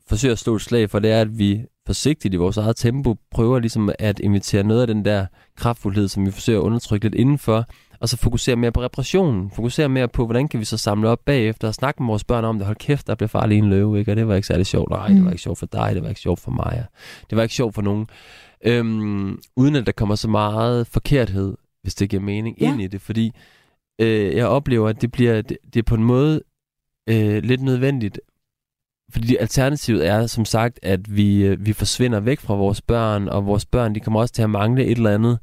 [0.10, 3.16] forsøge at slå et slag for, det er, at vi forsigtigt i vores eget tempo
[3.32, 5.26] prøver ligesom at invitere noget af den der
[5.58, 7.66] kraftfuldhed, som vi forsøger at undertrykke lidt indenfor,
[8.00, 9.52] og så fokusere mere på reparationen.
[9.52, 12.46] Fokusere mere på, hvordan kan vi så samle op bagefter og snakke med vores børn
[12.46, 12.66] om det.
[12.66, 14.12] Hold kæft, der blev far lige en løve, ikke?
[14.12, 14.90] Og det var ikke særlig sjovt.
[14.90, 15.30] Nej, det var mm.
[15.30, 16.86] ikke sjovt for dig, det var ikke sjovt for mig.
[17.30, 18.08] Det var ikke sjovt for nogen.
[18.66, 22.72] Øhm, uden at der kommer så meget forkerthed, hvis det giver mening, ja.
[22.72, 23.02] ind i det.
[23.02, 23.32] Fordi
[24.02, 26.42] øh, jeg oplever, at det bliver det, det er på en måde
[27.10, 28.20] øh, lidt nødvendigt.
[29.12, 33.46] Fordi alternativet er som sagt, at vi, øh, vi forsvinder væk fra vores børn, og
[33.46, 35.40] vores børn de kommer også til at mangle et eller andet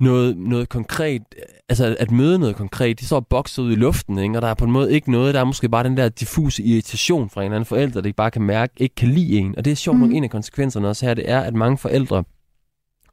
[0.00, 1.22] noget, noget konkret,
[1.68, 3.00] altså at møde noget konkret.
[3.00, 4.38] De står bokset ud i luften, ikke?
[4.38, 6.62] og der er på en måde ikke noget, der er måske bare den der diffuse
[6.62, 9.54] irritation fra en eller anden forælder, der ikke bare kan mærke, ikke kan lide en.
[9.56, 10.02] Og det er sjovt mm.
[10.02, 12.24] nok en af konsekvenserne også her, det er, at mange forældre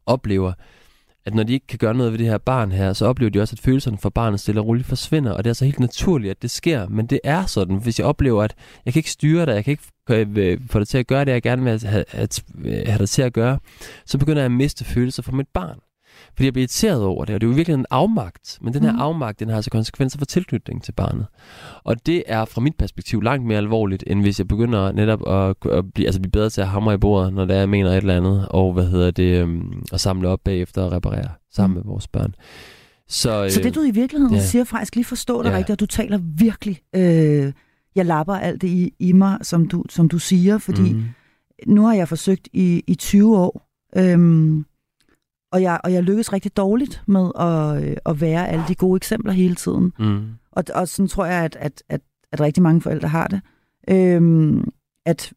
[0.06, 0.54] oplever,
[1.26, 3.42] at når de ikke kan gøre noget ved det her barn her, så oplever de
[3.42, 6.32] også, at følelserne for barnet stille og roligt forsvinder, og det er så helt naturligt,
[6.32, 9.46] at det sker, men det er sådan, hvis jeg oplever, at jeg kan ikke styre
[9.46, 9.84] dig, jeg kan ikke
[10.42, 12.28] øh, få dig til at gøre det, jeg gerne vil have, have,
[12.66, 13.60] have dig til at gøre,
[14.06, 15.80] så begynder jeg at miste følelser for mit barn.
[16.36, 18.58] Fordi jeg bliver irriteret over det, og det er jo virkelig en afmagt.
[18.62, 19.00] Men den her mm.
[19.00, 21.26] afmagt, den har altså konsekvenser for tilknytning til barnet.
[21.84, 25.72] Og det er fra mit perspektiv langt mere alvorligt, end hvis jeg begynder netop at,
[25.72, 27.90] at blive, altså blive bedre til at hamre i bordet, når det er, jeg mener
[27.90, 31.78] et eller andet, og hvad hedder det, um, at samle op bagefter og reparere sammen
[31.78, 31.86] mm.
[31.86, 32.36] med vores børn.
[33.08, 34.42] Så, øh, så det du i virkeligheden ja.
[34.42, 35.58] siger, faktisk lige forstå dig ja.
[35.58, 37.54] rigtigt, og du taler virkelig, øh,
[37.96, 41.04] jeg lapper alt det i, i mig, som du, som du siger, fordi mm.
[41.68, 44.64] nu har jeg forsøgt i, i 20 år, øh,
[45.54, 48.98] og jeg, og jeg lykkes rigtig dårligt med at, øh, at være alle de gode
[48.98, 49.94] eksempler hele tiden.
[50.00, 50.28] Mm.
[50.52, 53.42] Og, og sådan tror jeg, at, at, at, at rigtig mange forældre har det.
[53.90, 54.70] Øhm,
[55.06, 55.34] at,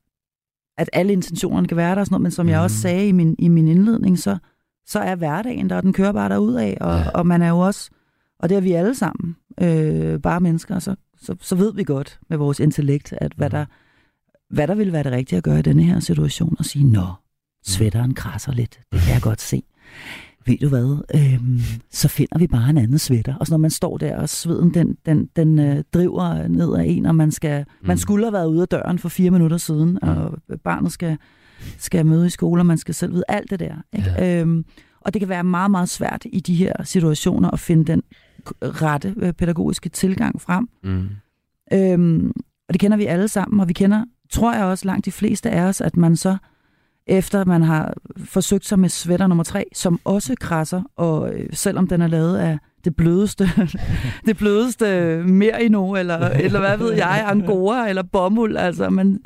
[0.78, 2.50] at alle intentionerne kan være der og sådan noget, men som mm.
[2.50, 4.38] jeg også sagde i min, i min indledning, så,
[4.86, 7.10] så er hverdagen der, og den kører bare derud af, og, ja.
[7.10, 7.90] og man er jo også,
[8.38, 12.18] og det er vi alle sammen, øh, bare mennesker, så, så, så ved vi godt
[12.28, 13.50] med vores intellekt, at hvad, mm.
[13.50, 13.64] der,
[14.50, 17.06] hvad der vil være det rigtige at gøre i denne her situation, og sige, nå,
[17.64, 19.62] svætteren krasser lidt, det kan jeg godt se
[20.46, 23.34] ved du hvad, øhm, så finder vi bare en anden sweater.
[23.34, 26.84] Og så når man står der, og sveden den, den, den øh, driver ned af
[26.84, 27.86] en, og man, skal, mm.
[27.86, 30.08] man skulle have været ude af døren for fire minutter siden, mm.
[30.08, 31.16] og barnet skal,
[31.78, 33.74] skal møde i skole, og man skal selv vide alt det der.
[33.92, 34.10] Ikke?
[34.10, 34.40] Ja.
[34.40, 34.64] Øhm,
[35.00, 38.02] og det kan være meget, meget svært i de her situationer at finde den
[38.62, 40.68] rette øh, pædagogiske tilgang frem.
[40.84, 41.08] Mm.
[41.72, 42.32] Øhm,
[42.68, 45.50] og det kender vi alle sammen, og vi kender, tror jeg også langt de fleste
[45.50, 46.36] af os, at man så
[47.06, 51.88] efter man har forsøgt sig med sweater nummer tre, som også krasser, og øh, selvom
[51.88, 53.48] den er lavet af det blødeste,
[54.26, 54.86] det blødeste
[55.26, 59.20] merino, eller, eller hvad ved jeg, angora eller bomuld, altså, men,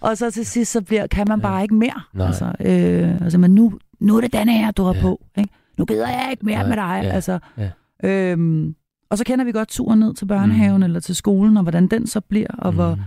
[0.00, 2.00] og så til sidst, så bliver, kan man bare ikke mere.
[2.14, 2.26] Nej.
[2.26, 5.00] Altså, øh, altså, men nu, nu er det den her, du har ja.
[5.00, 5.20] på.
[5.38, 5.50] Ikke?
[5.78, 6.68] Nu gider jeg ikke mere Nej.
[6.68, 7.00] med dig.
[7.02, 7.10] Ja.
[7.10, 7.70] Altså, ja.
[8.04, 8.74] Øhm,
[9.10, 10.82] og så kender vi godt turen ned til børnehaven mm.
[10.82, 12.76] eller til skolen, og hvordan den så bliver, og mm.
[12.76, 12.98] hvor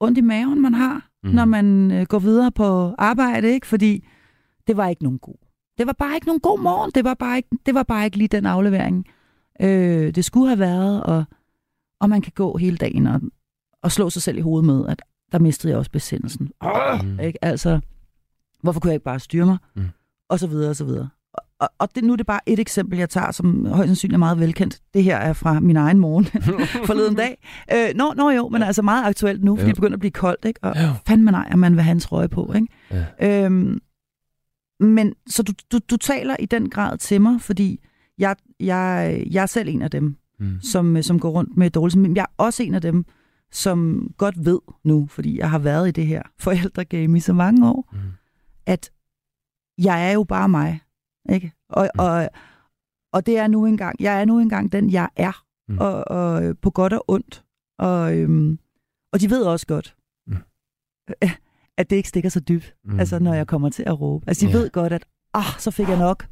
[0.00, 1.30] ondt i maven man har, mm.
[1.30, 3.66] når man øh, går videre på arbejde, ikke?
[3.66, 4.04] Fordi
[4.66, 5.34] det var ikke nogen god.
[5.78, 6.90] Det var bare ikke nogen god morgen.
[6.94, 9.06] Det var bare ikke, det var bare ikke lige den aflevering,
[9.60, 11.02] øh, det skulle have været.
[11.02, 11.24] Og,
[12.00, 13.20] og man kan gå hele dagen og,
[13.82, 15.02] og slå sig selv i hovedet med, at
[15.32, 16.50] der mistede jeg også besindelsen.
[17.02, 17.20] Mm.
[17.20, 17.44] Ikke?
[17.44, 17.80] Altså,
[18.62, 19.58] hvorfor kunne jeg ikke bare styre mig?
[19.74, 19.88] Mm.
[20.28, 21.08] Og så videre, og så videre
[21.60, 24.18] og, og det, nu er det bare et eksempel, jeg tager, som højst sandsynligt er
[24.18, 24.80] meget velkendt.
[24.94, 26.26] Det her er fra min egen morgen
[26.86, 27.46] forleden dag.
[27.72, 28.66] Øh, nå, nå jo, men ja.
[28.66, 29.68] altså meget aktuelt nu, fordi ja.
[29.68, 30.60] det begynder at blive koldt, ikke?
[30.62, 30.92] Og ja.
[31.06, 32.66] fandme nej, at man vil have en trøje på, ikke?
[33.20, 33.44] Ja.
[33.44, 33.80] Øhm,
[34.80, 37.80] men så du, du, du taler i den grad til mig, fordi
[38.18, 40.60] jeg, jeg, jeg er selv en af dem, mm.
[40.62, 43.04] som, som går rundt med dårligt Men jeg er også en af dem,
[43.52, 47.68] som godt ved nu, fordi jeg har været i det her forældregame i så mange
[47.68, 47.98] år, mm.
[48.66, 48.90] at
[49.78, 50.80] jeg er jo bare mig.
[51.28, 51.52] Ikke?
[51.68, 52.00] Og, mm.
[52.00, 52.28] og,
[53.12, 55.78] og det er nu engang, jeg er nu engang den, jeg er, mm.
[55.78, 57.44] og, og på godt og ondt.
[57.78, 58.58] Og, øhm,
[59.12, 60.36] og de ved også godt, mm.
[61.78, 63.00] at det ikke stikker så dybt, mm.
[63.00, 64.24] altså når jeg kommer til at råbe.
[64.28, 64.60] Altså de yeah.
[64.60, 66.26] ved godt, at ah, så fik jeg nok.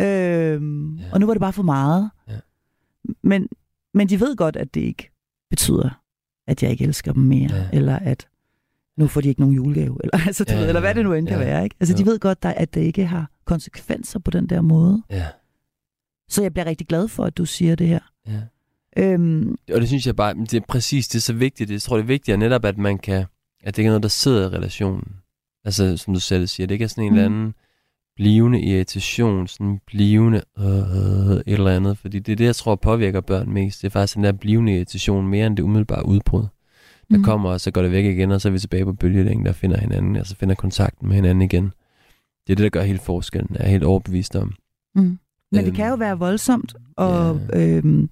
[0.00, 1.12] Øhm, yeah.
[1.12, 2.10] Og nu var det bare for meget.
[2.30, 2.40] Yeah.
[3.22, 3.48] Men,
[3.94, 5.10] men de ved godt, at det ikke
[5.50, 6.02] betyder,
[6.46, 7.68] at jeg ikke elsker dem mere, yeah.
[7.72, 8.28] eller at
[9.00, 11.12] nu får de ikke nogen julegave, eller, altså, du ja, ved, eller hvad det nu
[11.12, 11.64] end ja, kan være.
[11.64, 11.76] Ikke?
[11.80, 11.98] Altså, ja.
[11.98, 15.02] de ved godt, der, at det ikke har konsekvenser på den der måde.
[15.10, 15.26] Ja.
[16.28, 18.00] Så jeg bliver rigtig glad for, at du siger det her.
[18.28, 18.40] Ja.
[18.96, 21.70] Øhm, og det synes jeg bare, det er præcis, det er så vigtigt.
[21.70, 23.24] Jeg tror, det er vigtigt netop, at man kan,
[23.62, 25.12] at det ikke er noget, der sidder i relationen.
[25.64, 27.16] Altså, som du selv siger, det ikke er sådan en mm.
[27.16, 27.54] eller anden
[28.16, 33.20] blivende irritation, sådan blivende øh, et eller andet, fordi det er det, jeg tror påvirker
[33.20, 33.82] børn mest.
[33.82, 36.46] Det er faktisk den der blivende irritation mere end det umiddelbare udbrud
[37.10, 37.24] der mm.
[37.24, 39.52] kommer, og så går det væk igen, og så er vi tilbage på bølgelængden, der
[39.52, 41.64] finder hinanden, altså finder kontakten med hinanden igen.
[42.46, 44.52] Det er det, der gør hele forskellen, er jeg helt overbevist om.
[44.94, 45.02] Mm.
[45.02, 45.18] Men
[45.60, 47.76] øhm, det kan jo være voldsomt, og ja.
[47.76, 48.10] øhm,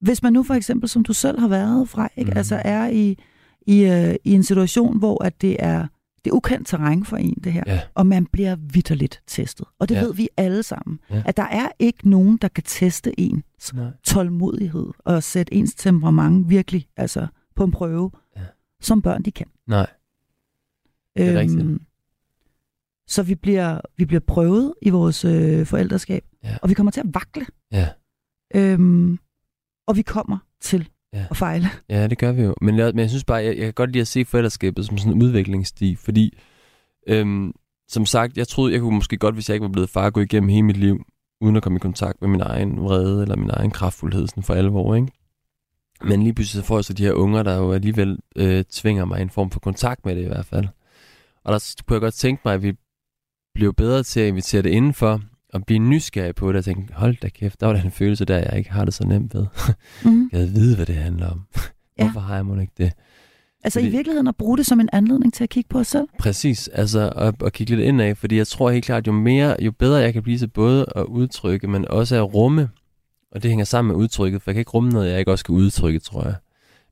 [0.00, 2.30] hvis man nu for eksempel, som du selv har været fra, ikke?
[2.30, 2.36] Mm.
[2.36, 3.18] altså er i,
[3.66, 5.86] i, øh, i en situation, hvor at det er
[6.26, 7.62] det er ukendt terræn for en, det her.
[7.66, 7.80] Ja.
[7.94, 9.66] Og man bliver vidderligt testet.
[9.78, 10.00] Og det ja.
[10.00, 10.98] ved vi alle sammen.
[11.10, 11.22] Ja.
[11.26, 13.84] At der er ikke nogen, der kan teste ens Nej.
[14.04, 18.42] tålmodighed og sætte ens temperament virkelig altså, på en prøve, ja.
[18.80, 19.46] som børn de kan.
[19.66, 19.86] Nej.
[21.16, 21.82] Det er øhm, rigtigt.
[23.08, 26.56] Så vi bliver, vi bliver prøvet i vores øh, forældreskab, ja.
[26.62, 27.46] og vi kommer til at vakle.
[27.72, 27.88] Ja.
[28.54, 29.18] Øhm,
[29.86, 31.26] og vi kommer til ja.
[31.30, 31.66] at fejle.
[31.88, 32.54] Ja, det gør vi jo.
[32.60, 34.98] Men jeg, men jeg synes bare, jeg, jeg kan godt lide at se forældreskabet som
[34.98, 36.38] sådan en udviklingsstig, fordi
[37.06, 37.52] øhm,
[37.88, 40.20] som sagt, jeg troede, jeg kunne måske godt, hvis jeg ikke var blevet far, gå
[40.20, 41.04] igennem hele mit liv
[41.40, 44.54] uden at komme i kontakt med min egen vrede eller min egen kraftfuldhed sådan for
[44.54, 45.12] alvor, ikke?
[46.04, 49.04] Men lige pludselig så får jeg så de her unger, der jo alligevel øh, tvinger
[49.04, 50.66] mig i en form for kontakt med det i hvert fald.
[51.44, 52.72] Og der kunne jeg godt tænke mig, at vi
[53.54, 55.20] blev bedre til at invitere det indenfor,
[55.52, 58.24] og blive nysgerrig på det, og tænke, hold da kæft, der var der en følelse
[58.24, 59.46] der, jeg ikke har det så nemt ved.
[60.04, 60.28] Mm.
[60.32, 61.46] jeg ved, hvad det handler om.
[61.96, 62.26] Hvorfor ja.
[62.26, 62.92] har jeg måske ikke det?
[63.64, 65.86] Altså fordi, i virkeligheden at bruge det som en anledning til at kigge på os
[65.86, 66.08] selv?
[66.18, 69.72] Præcis, altså at, at kigge lidt indad, fordi jeg tror helt klart, jo mere, jo
[69.72, 72.68] bedre jeg kan blive til både at udtrykke, men også at rumme,
[73.36, 75.40] og det hænger sammen med udtrykket, for jeg kan ikke rumme noget, jeg ikke også
[75.40, 76.34] skal udtrykke, tror jeg.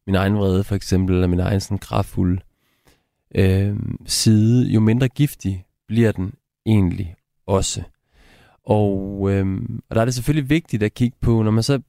[0.07, 2.41] Min egen vrede for eksempel, eller min egen sådan kraftfulde
[3.35, 3.77] øh,
[4.07, 6.33] side, jo mindre giftig bliver den
[6.67, 7.15] egentlig
[7.47, 7.83] også.
[8.67, 11.81] Og, øh, og der er det selvfølgelig vigtigt at kigge på, når man så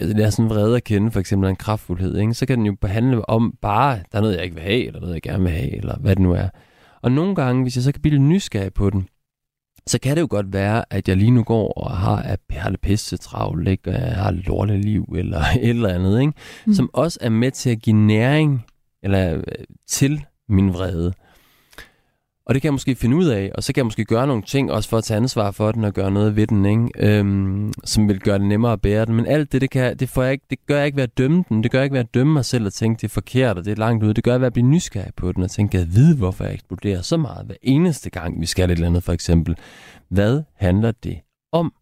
[0.00, 2.34] altså, det er sådan vrede at kende, for eksempel en kraftfuldhed, ikke?
[2.34, 5.00] så kan den jo behandle om bare, der er noget, jeg ikke vil have, eller
[5.00, 6.48] noget, jeg gerne vil have, eller hvad det nu er.
[7.02, 9.08] Og nogle gange, hvis jeg så kan blive nysgerrig på den,
[9.90, 12.80] så kan det jo godt være, at jeg lige nu går og har, har det
[12.80, 13.90] pisse travlt, ikke?
[13.90, 16.32] og jeg har lorteliv, eller et eller andet, ikke?
[16.66, 16.74] Mm.
[16.74, 18.64] som også er med til at give næring
[19.02, 19.42] eller øh,
[19.88, 21.12] til min vrede.
[22.50, 24.42] Og det kan jeg måske finde ud af, og så kan jeg måske gøre nogle
[24.42, 27.18] ting, også for at tage ansvar for den og gøre noget ved den, ikke?
[27.18, 29.14] Øhm, som vil gøre det nemmere at bære den.
[29.14, 31.18] Men alt det, det, kan, det, får jeg ikke, det gør jeg ikke ved at
[31.18, 31.62] dømme den.
[31.62, 33.64] Det gør jeg ikke ved at dømme mig selv og tænke, det er forkert, og
[33.64, 34.14] det er langt ude.
[34.14, 36.54] Det gør jeg ved at blive nysgerrig på den og tænke, jeg ved, hvorfor jeg
[36.54, 39.56] eksploderer så meget hver eneste gang, vi skal et eller andet, for eksempel.
[40.08, 41.18] Hvad handler det
[41.52, 41.72] om?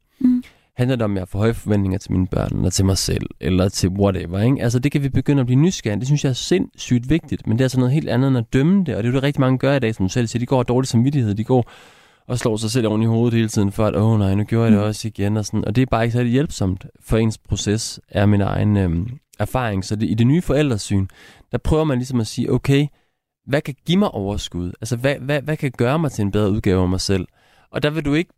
[0.79, 3.27] Handler det om, at jeg får høje forventninger til mine børn, eller til mig selv,
[3.41, 4.63] eller til whatever, ikke?
[4.63, 5.99] Altså, det kan vi begynde at blive nysgerrige.
[5.99, 8.53] Det synes jeg er sindssygt vigtigt, men det er altså noget helt andet end at
[8.53, 10.27] dømme det, og det er jo det rigtig mange gør i dag, som du selv
[10.27, 10.41] siger.
[10.41, 11.71] De går dårligt samvittighed, de går
[12.27, 14.45] og slår sig selv oven i hovedet hele tiden, for at, åh oh, nej, nu
[14.45, 14.87] gjorde jeg det mm.
[14.87, 15.65] også igen, og sådan.
[15.65, 19.85] Og det er bare ikke særlig hjælpsomt for ens proces, er min egen øhm, erfaring.
[19.85, 21.07] Så det, i det nye forældresyn,
[21.53, 22.87] der prøver man ligesom at sige, okay,
[23.47, 24.73] hvad kan give mig overskud?
[24.81, 27.27] Altså, hvad, hvad, hvad kan gøre mig til en bedre udgave af mig selv?
[27.71, 28.31] Og der vil du ikke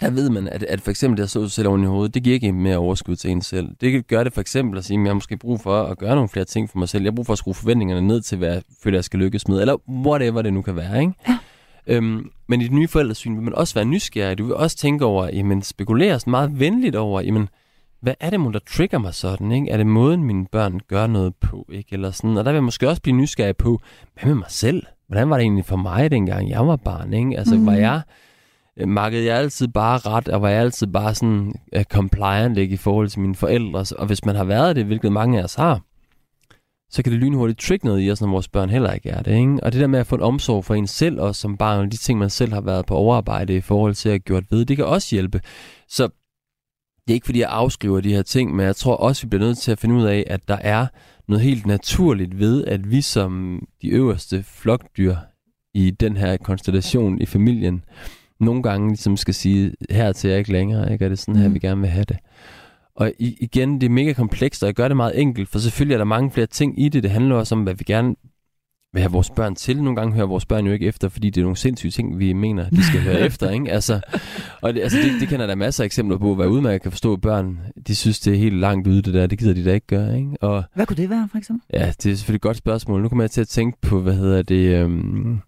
[0.00, 2.14] der ved man, at, at for eksempel det at slå sig selv oven i hovedet,
[2.14, 3.68] det giver ikke mere overskud til en selv.
[3.80, 6.14] Det gør det for eksempel at sige, at jeg har måske brug for at gøre
[6.14, 7.02] nogle flere ting for mig selv.
[7.02, 9.48] Jeg har brug for at skrue forventningerne ned til, hvad jeg føler, jeg skal lykkes
[9.48, 9.60] med.
[9.60, 11.12] Eller whatever det nu kan være, ikke?
[11.28, 11.38] Ja.
[11.86, 14.38] Øhm, men i det nye forældresyn vil man også være nysgerrig.
[14.38, 17.48] Du vil også tænke over, jamen spekulere meget venligt over, jamen
[18.00, 19.52] hvad er det, der trigger mig sådan?
[19.52, 19.70] Ikke?
[19.70, 21.66] Er det måden, mine børn gør noget på?
[21.72, 21.88] Ikke?
[21.92, 22.36] Eller sådan.
[22.36, 23.80] Og der vil jeg måske også blive nysgerrig på,
[24.14, 24.82] hvad med mig selv?
[25.08, 27.12] Hvordan var det egentlig for mig, dengang jeg var barn?
[27.12, 27.38] Ikke?
[27.38, 27.66] Altså, mm.
[27.66, 28.00] var jeg
[28.80, 32.74] Øh, makkede jeg altid bare ret, og var jeg altid bare sådan uh, compliant ikke,
[32.74, 33.84] i forhold til mine forældre.
[33.98, 35.80] Og hvis man har været det, hvilket mange af os har,
[36.90, 39.32] så kan det lynhurtigt trick noget i os, når vores børn heller ikke er det.
[39.32, 39.58] Ikke?
[39.62, 41.96] Og det der med at få en omsorg for en selv, og som barn, de
[41.96, 44.86] ting, man selv har været på overarbejde i forhold til at gøre ved, det kan
[44.86, 45.40] også hjælpe.
[45.88, 46.08] Så
[47.06, 49.44] det er ikke fordi, jeg afskriver de her ting, men jeg tror også, vi bliver
[49.44, 50.86] nødt til at finde ud af, at der er
[51.28, 55.16] noget helt naturligt ved, at vi som de øverste flokdyr
[55.74, 57.84] i den her konstellation i familien,
[58.40, 61.04] nogle gange ligesom skal sige, her til jeg ikke længere, ikke?
[61.04, 61.54] er det sådan her, mm.
[61.54, 62.16] vi gerne vil have det.
[62.96, 65.98] Og igen, det er mega komplekst, og jeg gør det meget enkelt, for selvfølgelig er
[65.98, 67.02] der mange flere ting i det.
[67.02, 68.14] Det handler også om, hvad vi gerne
[68.92, 69.82] vil have vores børn til.
[69.82, 72.32] Nogle gange hører vores børn jo ikke efter, fordi det er nogle sindssyge ting, vi
[72.32, 73.50] mener, de skal høre efter.
[73.50, 73.72] Ikke?
[73.72, 74.00] Altså,
[74.62, 77.12] og det, altså det, det kender der masser af eksempler på, hvad udmærket kan forstå,
[77.12, 79.26] at børn de synes, det er helt langt ude, det der.
[79.26, 80.18] Det gider de da ikke gøre.
[80.18, 80.36] Ikke?
[80.40, 81.80] Og, hvad kunne det være, for eksempel?
[81.80, 83.02] Ja, det er selvfølgelig et godt spørgsmål.
[83.02, 84.82] Nu kommer jeg til at tænke på, hvad hedder det...
[84.82, 85.40] Øhm,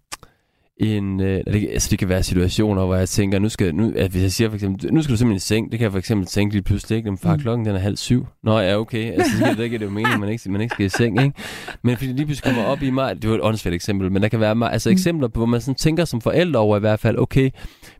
[0.79, 4.11] en, øh, det, altså det kan være situationer, hvor jeg tænker, nu skal, nu, at
[4.11, 5.99] hvis jeg siger for eksempel, nu skal du simpelthen i seng, det kan jeg for
[5.99, 7.17] eksempel tænke lige pludselig, ikke?
[7.17, 7.41] Far, mm.
[7.41, 8.27] klokken den er halv syv.
[8.43, 10.73] Nå ja, okay, altså det, det, det er jo meningen, at man ikke, man ikke
[10.73, 11.37] skal i seng, ikke?
[11.83, 14.27] Men fordi lige pludselig kommer op i mig, det var et åndssvagt eksempel, men der
[14.27, 14.93] kan være altså mm.
[14.93, 17.49] eksempler på, hvor man sådan tænker som forældre over i hvert fald, okay,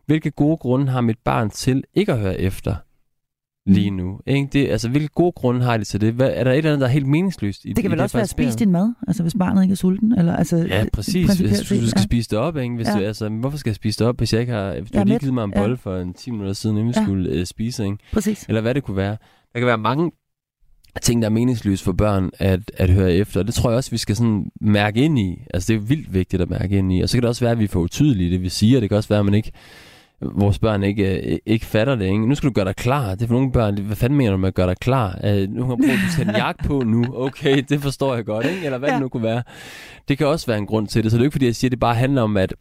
[0.06, 2.74] hvilke gode grunde har mit barn til ikke at høre efter?
[3.66, 4.20] Lige nu.
[4.26, 4.48] Ikke?
[4.52, 6.12] Det, altså, hvilke gode grunde har de til det?
[6.12, 7.64] Hvad, er der et eller andet, der er helt meningsløst?
[7.64, 9.72] I, det kan vel i også være at spise din mad, altså hvis barnet ikke
[9.72, 10.18] er sulten?
[10.18, 11.38] Eller, altså, ja, præcis.
[11.40, 12.02] Hvis, du skal ja.
[12.02, 12.74] spise det op, ikke?
[12.74, 12.98] Hvis ja.
[12.98, 14.80] du, altså, hvorfor skal jeg spise det op, hvis jeg ikke har...
[14.80, 15.90] Hvis du har lige givet mig en bolle ja.
[15.90, 17.04] for en 10 minutter siden, inden vi ja.
[17.04, 17.96] skulle uh, spise, ikke?
[18.12, 18.44] Præcis.
[18.48, 19.16] Eller hvad det kunne være.
[19.52, 20.10] Der kan være mange
[21.02, 23.42] ting, der er meningsløse for børn at, at høre efter.
[23.42, 25.42] Det tror jeg også, vi skal sådan mærke ind i.
[25.54, 27.00] Altså, det er vildt vigtigt at mærke ind i.
[27.00, 28.80] Og så kan det også være, at vi får utydelige det, vi siger.
[28.80, 29.52] Det kan også være, at man ikke
[30.22, 32.04] vores børn ikke, øh, ikke fatter det.
[32.04, 32.28] Ikke?
[32.28, 33.14] Nu skal du gøre dig klar.
[33.14, 35.18] Det er for nogle børn, hvad fanden mener du med at gøre dig klar?
[35.24, 37.04] Uh, nu har du at en jakke på nu.
[37.14, 38.46] Okay, det forstår jeg godt.
[38.46, 38.64] Ikke?
[38.64, 38.94] Eller hvad ja.
[38.94, 39.42] det nu kunne være.
[40.08, 41.10] Det kan også være en grund til det.
[41.10, 42.54] Så det er ikke fordi, jeg siger, at det bare handler om, at,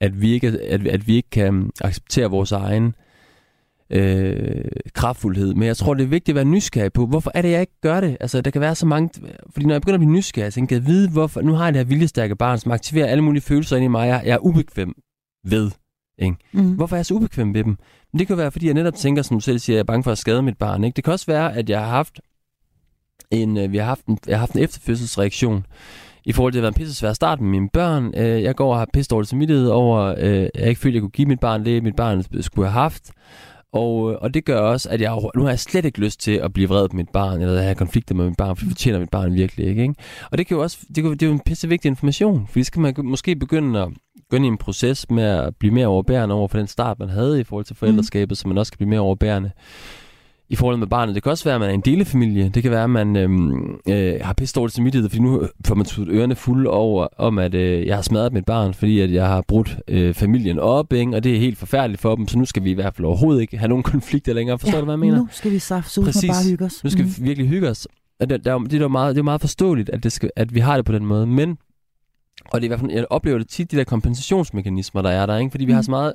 [0.00, 2.94] at, vi, ikke, at, at vi ikke kan acceptere vores egen
[3.90, 5.54] øh, kraftfuldhed.
[5.54, 7.80] Men jeg tror, det er vigtigt at være nysgerrig på, hvorfor er det, jeg ikke
[7.82, 8.16] gør det?
[8.20, 9.10] Altså, der kan være så mange...
[9.50, 11.40] Fordi når jeg begynder at blive nysgerrig, jeg tænker, jeg vide, hvorfor...
[11.40, 14.08] Nu har jeg det her viljestærke barn, som aktiverer alle mulige følelser ind i mig,
[14.08, 14.94] jeg, jeg er ubekvem
[15.44, 15.70] ved.
[16.18, 16.36] Ikke?
[16.52, 16.74] Mm.
[16.74, 17.78] Hvorfor er jeg så ubekvem ved dem?
[18.12, 19.92] Men det kan være, fordi jeg netop tænker, som du selv siger, at jeg er
[19.92, 20.84] bange for at skade mit barn.
[20.84, 20.96] Ikke?
[20.96, 22.20] Det kan også være, at jeg har haft
[23.30, 25.66] en, øh, vi har haft en, jeg har haft en efterfødselsreaktion
[26.24, 28.14] i forhold til at være en pisse svær start med mine børn.
[28.16, 31.00] Øh, jeg går og har pisse dårligt samvittighed over, øh, jeg ikke følte, at jeg
[31.00, 33.10] kunne give mit barn det, mit barn skulle have haft.
[33.72, 36.32] Og, øh, og det gør også, at jeg nu har jeg slet ikke lyst til
[36.32, 38.70] at blive vred på mit barn, eller at have konflikter med mit barn, for det
[38.72, 39.82] fortjener mit barn virkelig ikke.
[39.82, 39.94] ikke?
[40.30, 42.64] Og det kan jo også, det, kan, det er jo en pisse vigtig information, for
[42.64, 43.88] så kan man måske begynde at
[44.32, 47.08] gå ind i en proces med at blive mere overbærende over for den start, man
[47.08, 48.34] havde i forhold til forældreskabet, mm.
[48.34, 49.50] så man også kan blive mere overbærende
[50.48, 51.14] i forhold med barnet.
[51.14, 52.48] Det kan også være, at man er en delefamilie.
[52.48, 55.86] Det kan være, at man øhm, øh, har pisse dårligt samvittighed, fordi nu får man
[55.86, 59.26] tudt ørerne fulde over, om at øh, jeg har smadret mit barn, fordi at jeg
[59.26, 61.16] har brudt øh, familien op, ikke?
[61.16, 63.40] og det er helt forfærdeligt for dem, så nu skal vi i hvert fald overhovedet
[63.40, 64.58] ikke have nogen konflikter længere.
[64.58, 65.16] Forstår ja, du, hvad jeg mener?
[65.16, 66.84] nu skal vi saft og bare hygge os.
[66.84, 67.10] Nu skal mm.
[67.18, 67.88] vi virkelig hygge os.
[68.20, 70.60] Og det, der, det, er meget, det er meget forståeligt, at, det skal, at vi
[70.60, 71.58] har det på den måde, men
[72.50, 75.26] og det er i hvert fald, jeg oplever det tit, de der kompensationsmekanismer, der er
[75.26, 75.50] der, ikke?
[75.50, 75.74] fordi vi mm.
[75.74, 76.12] har så meget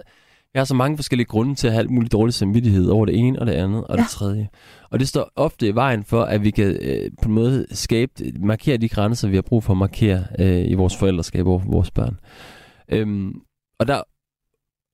[0.53, 3.15] jeg har så mange forskellige grunde til at have alt muligt dårlig samvittighed over det
[3.17, 4.01] ene og det andet og ja.
[4.01, 4.49] det tredje.
[4.89, 8.11] Og det står ofte i vejen for, at vi kan øh, på en måde skabe,
[8.39, 11.69] markere de grænser, vi har brug for at markere øh, i vores forældreskab over for
[11.69, 12.19] vores børn.
[12.89, 13.33] Øhm,
[13.79, 14.01] og der,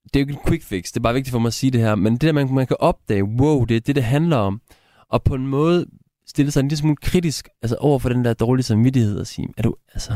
[0.04, 1.72] det er jo ikke en quick fix, det er bare vigtigt for mig at sige
[1.72, 4.38] det her, men det der, man, man kan opdage, wow, det er det, det handler
[4.38, 4.62] om,
[5.10, 5.86] og på en måde
[6.28, 9.48] stille sig en lille smule kritisk altså over for den der dårlige samvittighed og sige,
[9.58, 10.14] er du, altså,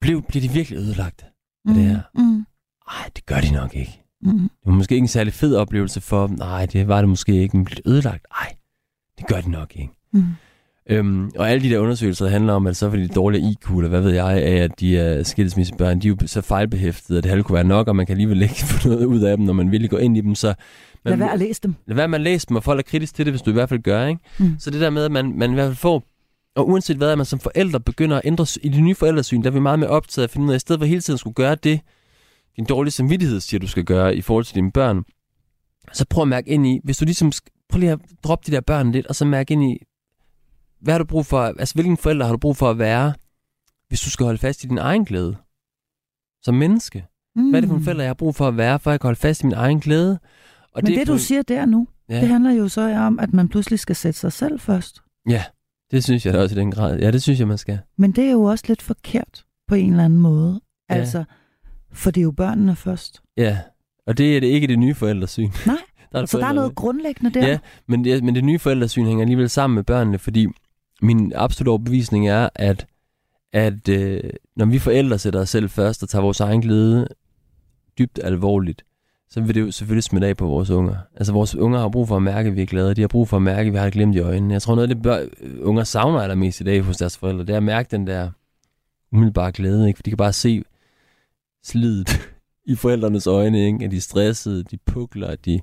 [0.00, 1.28] blev, bliver de virkelig ødelagt af
[1.64, 2.00] mm, det her?
[2.14, 2.46] Mm.
[2.88, 4.02] Ej, det gør de nok ikke.
[4.22, 4.38] Mm.
[4.38, 6.36] Det var måske ikke en særlig fed oplevelse for dem.
[6.36, 8.26] Nej, det var det måske ikke, men blev ødelagt.
[8.40, 8.54] Nej,
[9.18, 9.92] det gør det nok ikke.
[10.12, 10.24] Mm.
[10.90, 13.88] Øhm, og alle de der undersøgelser handler om, at så fordi de dårlige IQ, eller
[13.88, 17.30] hvad ved jeg, af at de er skilsmissebørn, de er jo så fejlbehæftede, at det
[17.30, 19.52] halve kunne være nok, og man kan alligevel ikke få noget ud af dem, når
[19.52, 20.34] man vil gå ind i dem.
[20.34, 20.54] Så
[21.04, 21.74] man, lad være at læse dem.
[21.86, 23.52] Lad være med at læse dem, og folk er kritisk til det, hvis du i
[23.52, 24.06] hvert fald gør.
[24.06, 24.20] Ikke?
[24.38, 24.54] Mm.
[24.58, 26.02] Så det der med, at man, man i hvert fald får
[26.56, 29.48] og uanset hvad, at man som forældre begynder at ændre i det nye forældresyn, der
[29.48, 31.18] er vi meget mere optaget at finde ud af, at i stedet for hele tiden
[31.18, 31.80] skulle gøre det,
[32.56, 35.04] din dårlige samvittighed siger, du skal gøre i forhold til dine børn,
[35.92, 37.32] så prøv at mærke ind i, hvis du ligesom,
[37.68, 39.78] prøv lige at droppe de der børn lidt, og så mærke ind i,
[40.80, 43.14] hvad har du brug for, altså hvilken forælder har du brug for at være,
[43.88, 45.36] hvis du skal holde fast i din egen glæde,
[46.42, 47.06] som menneske?
[47.36, 47.50] Mm.
[47.50, 49.00] Hvad er det for en forælder, jeg har brug for at være, for at jeg
[49.00, 50.18] kan holde fast i min egen glæde?
[50.72, 52.20] Og Men det, det du siger der nu, ja.
[52.20, 55.02] det handler jo så om, at man pludselig skal sætte sig selv først.
[55.28, 55.44] Ja,
[55.90, 56.98] det synes jeg da også i den grad.
[56.98, 57.78] Ja, det synes jeg, man skal.
[57.96, 60.60] Men det er jo også lidt forkert på en eller anden måde.
[60.90, 60.94] Ja.
[60.94, 61.24] Altså,
[61.92, 63.22] for det er jo børnene først.
[63.36, 63.58] Ja,
[64.06, 65.50] og det er det ikke det nye forældresyn.
[65.66, 65.76] Nej,
[66.12, 67.46] der er så der er noget grundlæggende der.
[67.48, 70.46] Ja, men det, men det nye forældresyn hænger alligevel sammen med børnene, fordi
[71.02, 72.86] min absolutte overbevisning er, at,
[73.52, 74.22] at øh,
[74.56, 77.08] når vi forældre sætter os selv først og tager vores egen glæde
[77.98, 78.84] dybt alvorligt,
[79.30, 80.96] så vil det jo selvfølgelig smitte af på vores unger.
[81.16, 82.94] Altså vores unger har brug for at mærke, at vi er glade.
[82.94, 84.54] De har brug for at mærke, at vi har et glemt i øjnene.
[84.54, 87.44] Jeg tror noget af det, bør, øh, unger savner allermest i dag hos deres forældre,
[87.44, 88.30] det er at mærke den der
[89.12, 89.88] umiddelbare glæde.
[89.88, 89.98] Ikke?
[89.98, 90.62] For de kan bare se,
[91.64, 92.28] slidet
[92.64, 93.84] i forældrenes øjne, ikke?
[93.84, 95.60] at de er stressede, de pukler, at de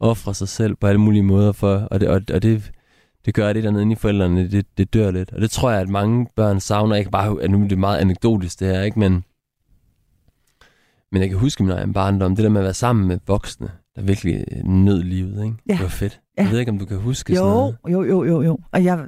[0.00, 2.72] offrer sig selv på alle mulige måder for, og det, og, og det,
[3.24, 5.32] det gør det dernede i forældrene, det, det dør lidt.
[5.32, 7.98] Og det tror jeg, at mange børn savner, ikke bare, at nu er det meget
[7.98, 8.98] anekdotisk det her, ikke?
[8.98, 9.24] Men,
[11.12, 13.70] men jeg kan huske min egen barndom, det der med at være sammen med voksne,
[13.96, 15.56] der virkelig nød livet, ikke?
[15.68, 15.72] Ja.
[15.72, 16.20] Det var fedt.
[16.38, 16.42] Ja.
[16.42, 17.76] Jeg ved ikke, om du kan huske jo, sådan noget.
[17.88, 18.58] Jo, jo, jo, jo.
[18.72, 19.06] Og jeg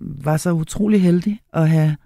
[0.00, 1.96] var så utrolig heldig at have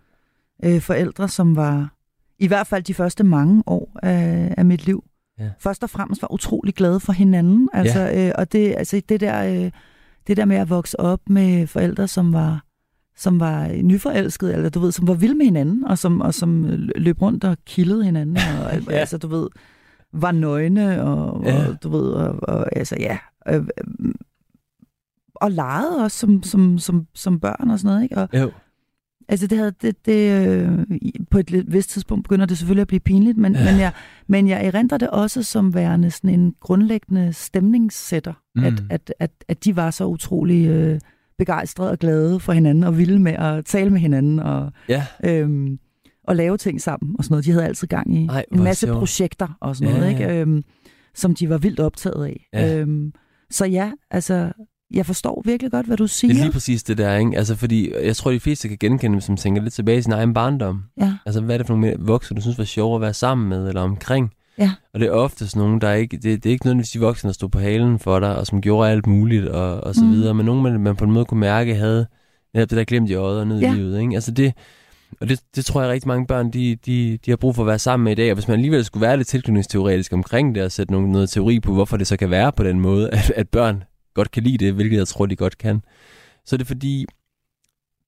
[0.64, 1.94] øh, forældre, som var
[2.38, 5.04] i hvert fald de første mange år af, af mit liv,
[5.38, 5.50] ja.
[5.58, 7.68] først og fremmest var utrolig glade for hinanden.
[7.72, 8.28] Altså, ja.
[8.28, 9.70] øh, og det, altså, det, der, øh,
[10.26, 12.64] det der med at vokse op med forældre, som var
[13.16, 16.64] som var nyforelskede, eller du ved, som var vilde med hinanden, og som, og som
[16.96, 18.92] løb rundt og kildede hinanden, og ja.
[18.92, 19.48] altså, du ved,
[20.12, 21.68] var nøgne, og, ja.
[21.68, 24.14] og du ved, og, og altså, ja, øh, øh,
[25.34, 28.16] og legede også som, som, som, som børn og sådan noget, ikke?
[28.16, 28.50] Og, jo.
[29.28, 30.78] Altså det havde, det, det, øh,
[31.30, 33.64] på et vist tidspunkt begynder det selvfølgelig at blive pinligt, men, ja.
[33.70, 33.92] men, jeg,
[34.26, 38.64] men jeg erindrer det også som værende sådan en grundlæggende stemningssætter, mm.
[38.64, 41.00] at, at, at, at de var så utrolig øh,
[41.38, 45.06] begejstrede og glade for hinanden, og ville med at tale med hinanden, og, ja.
[45.24, 45.78] øhm,
[46.24, 47.44] og lave ting sammen, og sådan noget.
[47.44, 48.98] De havde altid gang i Ej, en masse sjov.
[48.98, 50.40] projekter og sådan ja, noget, ikke?
[50.40, 50.64] Øhm,
[51.14, 52.48] som de var vildt optaget af.
[52.52, 52.78] Ja.
[52.78, 53.12] Øhm,
[53.50, 54.52] så ja, altså
[54.94, 56.32] jeg forstår virkelig godt, hvad du siger.
[56.32, 57.38] Det er lige præcis det der, ikke?
[57.38, 60.12] Altså, fordi jeg tror, de fleste kan genkende dem, som tænker lidt tilbage i sin
[60.12, 60.82] egen barndom.
[61.00, 61.14] Ja.
[61.26, 63.68] Altså, hvad er det for nogle voksne, du synes var sjovere at være sammen med
[63.68, 64.30] eller omkring?
[64.58, 64.72] Ja.
[64.92, 67.34] Og det er oftest nogen, der ikke, det, det er ikke nødvendigvis de voksne, der
[67.34, 70.10] stod på halen for dig, og som gjorde alt muligt, og, og så mm.
[70.10, 72.06] videre, men nogen, man, man på en måde kunne mærke, havde
[72.54, 73.72] netop det der glemt i øjet og ned ja.
[73.72, 74.14] i livet, ikke?
[74.14, 74.52] Altså det,
[75.20, 77.66] og det, det tror jeg rigtig mange børn, de, de, de har brug for at
[77.66, 80.62] være sammen med i dag, og hvis man alligevel skulle være lidt tilknytningsteoretisk omkring det,
[80.62, 83.30] og sætte noget, noget teori på, hvorfor det så kan være på den måde, at,
[83.30, 83.84] at børn
[84.14, 85.82] godt kan lide det, hvilket jeg tror, de godt kan,
[86.44, 87.06] så er det fordi,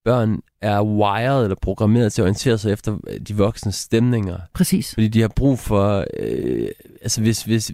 [0.06, 2.98] børn er wired eller programmeret til at orientere sig efter
[3.28, 4.38] de voksne stemninger.
[4.54, 4.94] Præcis.
[4.94, 6.68] Fordi de har brug for, øh,
[7.02, 7.72] altså hvis, hvis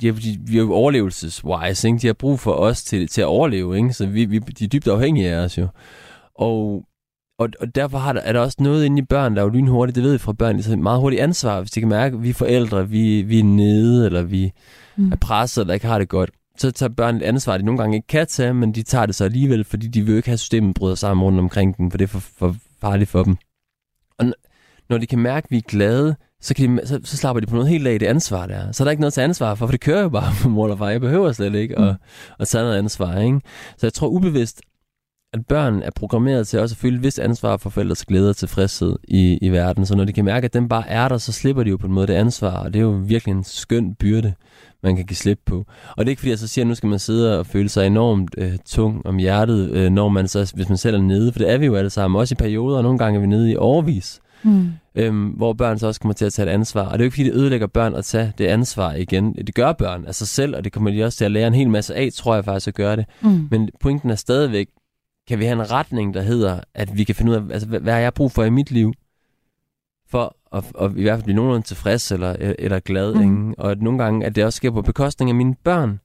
[0.00, 1.98] de, har, de, vi er jo overlevelseswise, ikke?
[1.98, 3.92] de har brug for os til, til at overleve, ikke?
[3.92, 5.68] så vi, vi, de er dybt afhængige af os jo.
[6.34, 6.84] Og,
[7.38, 9.50] og, og derfor har der, er der også noget inde i børn, der er jo
[9.50, 12.16] lynhurtigt, det ved vi fra børn, det er meget hurtigt ansvar, hvis de kan mærke,
[12.16, 14.52] at vi er forældre, vi, vi er nede, eller vi
[14.96, 15.12] mm.
[15.12, 17.96] er presset, eller ikke har det godt så tager børn et ansvar, de nogle gange
[17.96, 20.74] ikke kan tage, men de tager det så alligevel, fordi de vil ikke have systemet
[20.74, 23.36] bryder sammen rundt omkring dem, for det er for, for farligt for dem.
[24.18, 24.32] Og
[24.88, 27.46] når de kan mærke, at vi er glade, så, kan de, så, så slapper de
[27.46, 28.72] på noget helt af det ansvar der.
[28.72, 30.70] Så er der ikke noget til ansvar for, for det kører jo bare på mor
[30.70, 30.88] og far.
[30.88, 31.98] Jeg behøver slet ikke at, mm.
[32.40, 33.18] at tage noget ansvar.
[33.18, 33.40] Ikke?
[33.76, 34.62] Så jeg tror ubevidst,
[35.32, 38.36] at børn er programmeret til også at føle et vist ansvar for forældres glæde og
[38.36, 39.86] tilfredshed i, i verden.
[39.86, 41.86] Så når de kan mærke, at den bare er der, så slipper de jo på
[41.86, 42.56] en måde det ansvar.
[42.56, 44.34] Og det er jo virkelig en skøn byrde,
[44.82, 45.66] man kan give slip på.
[45.90, 47.68] Og det er ikke fordi, jeg så siger, at nu skal man sidde og føle
[47.68, 51.32] sig enormt øh, tung om hjertet, øh, når man så, hvis man selv er nede.
[51.32, 52.18] For det er vi jo alle sammen.
[52.18, 54.20] Også i perioder, og nogle gange er vi nede i overvis.
[54.42, 54.72] Mm.
[54.94, 56.84] Øhm, hvor børn så også kommer til at tage et ansvar.
[56.84, 59.34] Og det er jo ikke fordi, det ødelægger børn at tage det ansvar igen.
[59.34, 61.54] Det gør børn af sig selv, og det kommer de også til at lære en
[61.54, 63.04] hel masse af, tror jeg faktisk at gøre det.
[63.20, 63.48] Mm.
[63.50, 64.66] Men pointen er stadigvæk,
[65.32, 67.80] kan vi have en retning, der hedder, at vi kan finde ud af, altså, hvad,
[67.80, 68.92] hvad har jeg brug for i mit liv,
[70.08, 73.14] for at, at i hvert fald blive nogenlunde tilfreds eller, eller glad.
[73.14, 73.20] Mm.
[73.20, 73.60] Ikke?
[73.60, 76.00] Og at nogle gange, at det også sker på bekostning af mine børn,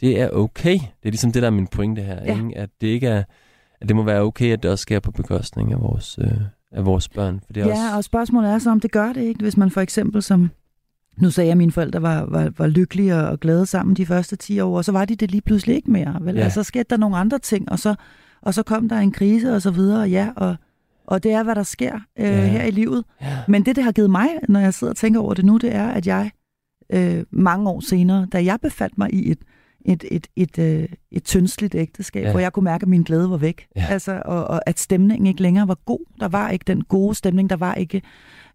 [0.00, 0.72] det er okay.
[0.72, 2.24] Det er ligesom det, der er min pointe her.
[2.24, 2.36] Ja.
[2.36, 2.58] Ikke?
[2.58, 3.24] At det ikke er,
[3.80, 6.40] at det må være okay, at det også sker på bekostning af vores, øh,
[6.72, 7.40] af vores børn.
[7.46, 7.96] For det er ja, også...
[7.96, 10.50] og spørgsmålet er så, om det gør det ikke, hvis man for eksempel som
[11.16, 14.36] nu sagde jeg, at mine forældre var, var, var lykkelige og glade sammen de første
[14.36, 16.18] 10 år, og så var de det lige pludselig ikke mere.
[16.20, 16.34] Vel?
[16.34, 16.42] Ja.
[16.42, 17.94] Altså, så skete der nogle andre ting, og så
[18.44, 20.56] og så kom der en krise og så videre, ja, og,
[21.06, 22.46] og det er, hvad der sker øh, ja.
[22.46, 23.04] her i livet.
[23.20, 23.38] Ja.
[23.48, 25.74] Men det, det har givet mig, når jeg sidder og tænker over det nu, det
[25.74, 26.30] er, at jeg
[26.92, 29.38] øh, mange år senere, da jeg befandt mig i et,
[29.84, 32.30] et, et, et, øh, et tyndsligt ægteskab, ja.
[32.30, 33.66] hvor jeg kunne mærke, at min glæde var væk.
[33.76, 33.86] Ja.
[33.90, 36.06] Altså, og, og at stemningen ikke længere var god.
[36.20, 38.02] Der var ikke den gode stemning, der var ikke...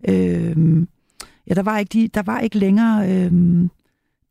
[0.09, 0.85] Øh,
[1.47, 3.31] ja, der var ikke, de, der var ikke længere øh,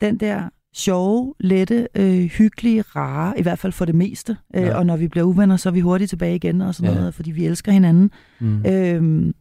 [0.01, 0.49] den der
[0.79, 4.37] sjove, lette, øh, hyggelige, rare, i hvert fald for det meste.
[4.57, 4.77] Øh, ja.
[4.77, 6.99] Og når vi bliver uvenner, så er vi hurtigt tilbage igen og sådan ja.
[6.99, 8.11] noget, fordi vi elsker hinanden.
[8.41, 8.67] Mm.
[8.67, 9.35] Øhm,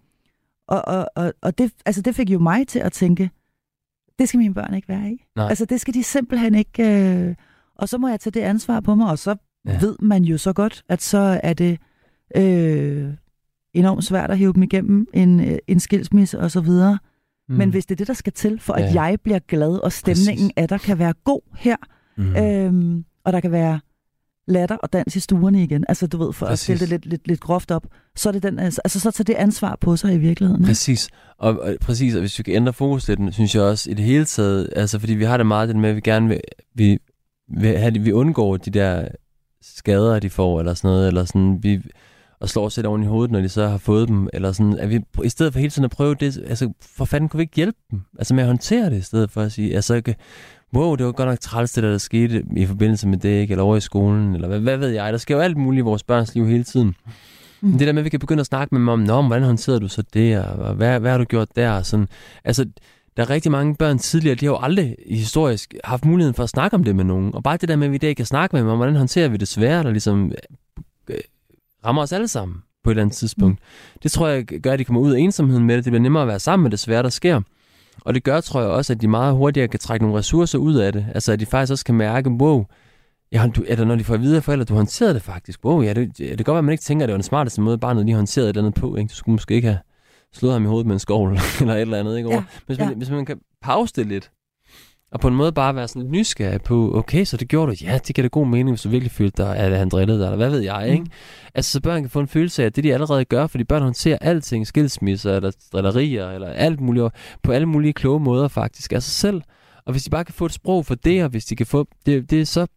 [0.67, 3.29] og og, og, og det, altså, det fik jo mig til at tænke,
[4.19, 5.25] det skal mine børn ikke være i.
[5.35, 5.49] Nej.
[5.49, 6.83] Altså det skal de simpelthen ikke...
[6.83, 7.35] Øh,
[7.75, 9.35] og så må jeg tage det ansvar på mig, og så
[9.67, 9.79] ja.
[9.79, 11.79] ved man jo så godt, at så er det
[12.35, 13.13] øh,
[13.73, 16.97] enormt svært at hive dem igennem en, øh, en skilsmisse og så videre.
[17.49, 17.55] Mm.
[17.55, 18.85] Men hvis det er det, der skal til, for ja.
[18.85, 21.75] at jeg bliver glad, og stemningen af der kan være god her,
[22.17, 22.35] mm.
[22.35, 23.79] øhm, og der kan være
[24.47, 26.69] latter og dans i stuerne igen, altså du ved, for Præcis.
[26.69, 29.11] at stille det lidt, lidt, lidt groft op, så er det den, altså, altså så
[29.11, 30.65] tager det ansvar på sig i virkeligheden.
[30.65, 33.93] Præcis, og, og præcis, og hvis vi kan ændre fokus lidt, synes jeg også i
[33.93, 36.39] det hele taget, altså fordi vi har det meget det med, at vi gerne vil,
[36.75, 36.97] vi,
[37.57, 39.07] vil have, vi undgår de der
[39.61, 41.81] skader, de får, eller sådan noget, eller sådan, vi,
[42.39, 44.89] og slår sig oven i hovedet, når de så har fået dem, eller sådan, at
[44.89, 47.55] vi i stedet for hele tiden at prøve det, altså for fanden kunne vi ikke
[47.55, 50.15] hjælpe dem, altså med at håndtere det, i stedet for at sige, altså ikke,
[50.75, 53.51] wow, det var godt nok træls det der, der skete i forbindelse med det, ikke?
[53.51, 55.83] eller over i skolen, eller hvad, hvad ved jeg, der sker jo alt muligt i
[55.83, 56.95] vores børns liv hele tiden.
[57.61, 57.69] Mm.
[57.69, 59.43] Men det der med, at vi kan begynde at snakke med dem om, Nå, hvordan
[59.43, 62.07] håndterede du så det, og hvad, hvad har du gjort der, sådan,
[62.45, 62.65] altså,
[63.17, 66.49] der er rigtig mange børn tidligere, de har jo aldrig historisk haft muligheden for at
[66.49, 67.35] snakke om det med nogen.
[67.35, 68.95] Og bare det der med, at vi i dag kan snakke med dem om, hvordan
[68.95, 70.31] håndterer vi det svære, der ligesom
[71.85, 73.59] rammer os alle sammen på et eller andet tidspunkt.
[73.59, 73.99] Mm.
[74.03, 75.85] Det tror jeg gør, at de kommer ud af ensomheden med det.
[75.85, 77.41] Det bliver nemmere at være sammen med det svære, der sker.
[78.01, 80.75] Og det gør, tror jeg også, at de meget hurtigere kan trække nogle ressourcer ud
[80.75, 81.05] af det.
[81.15, 82.65] Altså, at de faktisk også kan mærke, wow,
[83.31, 85.65] ja, du, eller når de får at vide af forældre, du håndterede det faktisk.
[85.65, 87.23] Wow, ja, det, det kan godt være, at man ikke tænker, at det var den
[87.23, 88.95] smarteste måde, bare noget, de håndterede et eller andet på.
[88.95, 89.07] Ikke?
[89.09, 89.79] Du skulle måske ikke have
[90.33, 92.17] slået ham i hovedet med en skovl, eller et eller andet.
[92.17, 92.29] Ikke?
[92.29, 92.95] Ja, hvis, man, ja.
[92.95, 94.31] hvis man kan pause det lidt,
[95.11, 97.77] og på en måde bare være sådan lidt nysgerrig på, okay, så det gjorde du.
[97.81, 100.25] Ja, det giver det god mening, hvis du virkelig følte dig, at han drillede dig,
[100.25, 100.93] eller hvad ved jeg, mm.
[100.93, 101.05] ikke?
[101.55, 103.81] Altså, så børn kan få en følelse af, at det de allerede gør, fordi børn
[103.81, 107.05] håndterer alting, skilsmisser, eller drillerier, eller alt muligt,
[107.43, 109.41] på alle mulige kloge måder faktisk af sig selv.
[109.85, 111.87] Og hvis de bare kan få et sprog for det, og hvis de kan få,
[112.05, 112.67] det, det er så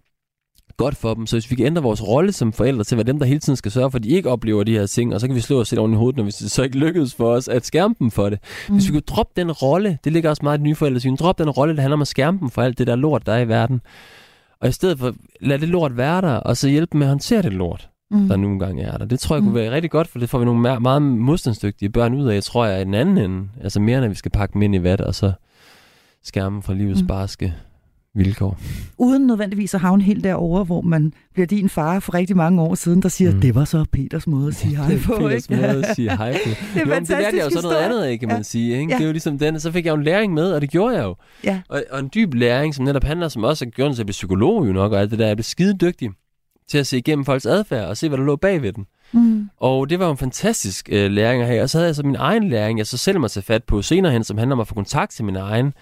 [0.85, 1.27] godt for dem.
[1.27, 3.41] Så hvis vi kan ændre vores rolle som forældre til at være dem, der hele
[3.41, 5.41] tiden skal sørge for, at de ikke oplever de her ting, og så kan vi
[5.41, 7.95] slå os selv oven i hovedet, når det så ikke lykkedes for os at skærme
[7.99, 8.39] dem for det.
[8.69, 8.75] Mm.
[8.75, 11.51] Hvis vi kan droppe den rolle, det ligger også meget i nye forældresyn, droppe den
[11.51, 13.49] rolle, der handler om at skærme dem for alt det der lort, der er i
[13.49, 13.81] verden.
[14.61, 17.11] Og i stedet for, lad det lort være der, og så hjælpe dem med at
[17.11, 18.29] håndtere det lort, mm.
[18.29, 19.05] der nogle gange er der.
[19.05, 19.57] Det tror jeg kunne mm.
[19.57, 22.67] være rigtig godt, for det får vi nogle meget modstandsdygtige børn ud af, jeg tror
[22.67, 23.49] jeg, i den anden ende.
[23.63, 25.33] Altså mere, når vi skal pakke dem ind i vat, og så
[26.25, 27.07] skærme fra livets mm.
[27.07, 27.55] barske
[28.15, 28.59] vilkår.
[28.99, 32.75] Uden nødvendigvis at havne helt derovre, hvor man bliver din far for rigtig mange år
[32.75, 33.41] siden, der siger, mm.
[33.41, 35.17] det var så Peters måde at sige hej på.
[35.17, 35.63] Peters ikke?
[35.63, 36.51] måde at sige hej på.
[36.75, 38.35] det er jo, det lærte jeg jo så noget andet af, kan ja.
[38.35, 38.79] man sige.
[38.79, 38.93] Ikke?
[38.93, 38.97] Ja.
[38.97, 40.97] Det er jo ligesom den, så fik jeg jo en læring med, og det gjorde
[40.97, 41.17] jeg jo.
[41.45, 41.61] Ja.
[41.69, 44.67] Og, og en dyb læring, som netop handler, som også har gjort sig at psykolog
[44.67, 46.11] jo nok, og alt det der, jeg blev skide dygtig
[46.71, 48.87] til at se igennem folks adfærd, og se, hvad der lå bag ved den.
[49.13, 49.49] Mm.
[49.57, 51.63] Og det var en fantastisk øh, læring at have.
[51.63, 53.83] Og så havde jeg så min egen læring, jeg så selv må tage fat på
[53.83, 55.73] senere hen, som handler om at få kontakt til min egen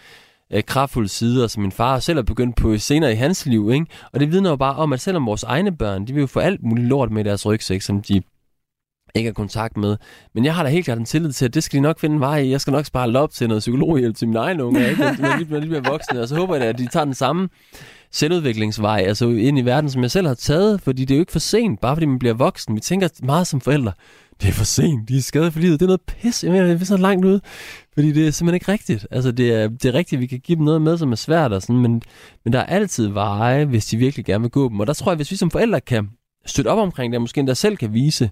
[0.52, 3.70] øh, kraftfulde sider, som min far selv har begyndt på senere i hans liv.
[3.72, 3.86] Ikke?
[4.12, 6.40] Og det vidner jo bare om, at selvom vores egne børn, de vil jo få
[6.40, 8.22] alt muligt lort med deres rygsæk, som de
[9.14, 9.96] ikke har kontakt med.
[10.34, 12.20] Men jeg har da helt klart en tillid til, at det skal de nok finde
[12.20, 12.50] vej i.
[12.50, 15.02] Jeg skal nok spare op til noget psykologhjælp til mine egne unge, ikke?
[15.02, 16.20] når, de, bliver lidt bliver voksne.
[16.20, 17.48] Og så håber jeg, at de tager den samme
[18.12, 21.32] selvudviklingsvej, altså ind i verden, som jeg selv har taget, fordi det er jo ikke
[21.32, 22.74] for sent, bare fordi man bliver voksen.
[22.74, 23.92] Vi tænker meget som forældre,
[24.42, 26.66] det er for sent, de er skadet for livet, det er noget pis, jeg mener,
[26.66, 27.40] det er så langt ud,
[27.94, 29.06] fordi det er simpelthen ikke rigtigt.
[29.10, 31.52] Altså det er, det er rigtigt, vi kan give dem noget med, som er svært,
[31.52, 32.02] og sådan, men,
[32.44, 35.12] men der er altid veje, hvis de virkelig gerne vil gå dem, og der tror
[35.12, 36.08] jeg, hvis vi som forældre kan
[36.46, 38.30] støtte op omkring det, og måske endda selv kan vise,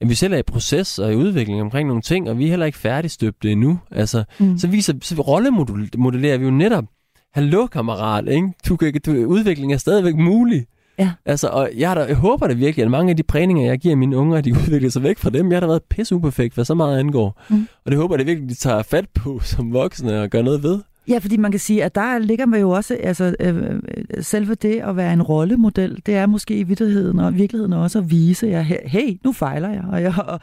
[0.00, 2.50] at vi selv er i proces og i udvikling omkring nogle ting, og vi er
[2.50, 3.78] heller ikke færdigstøbte endnu.
[3.90, 4.58] Altså, mm.
[4.58, 6.84] så viser, så rollemodellerer vi jo netop,
[7.32, 8.52] hallo kammerat, ikke?
[8.68, 10.66] Du, kan, du, udvikling er stadigvæk mulig.
[10.98, 11.12] Ja.
[11.26, 13.96] Altså, og jeg, der, jeg håber det virkelig, at mange af de prægninger, jeg giver
[13.96, 15.50] mine unger, de udvikler sig væk fra dem.
[15.50, 17.42] Jeg har da været pisse uperfekt, hvad så meget angår.
[17.48, 17.68] Mm.
[17.84, 20.62] Og det håber jeg det virkelig, de tager fat på som voksne og gør noget
[20.62, 20.80] ved.
[21.08, 23.80] Ja, fordi man kan sige, at der ligger man jo også, altså øh,
[24.20, 28.10] selve det at være en rollemodel, det er måske i virkeligheden og virkeligheden også at
[28.10, 30.40] vise, at hey, nu fejler jeg, og, jeg, og, og,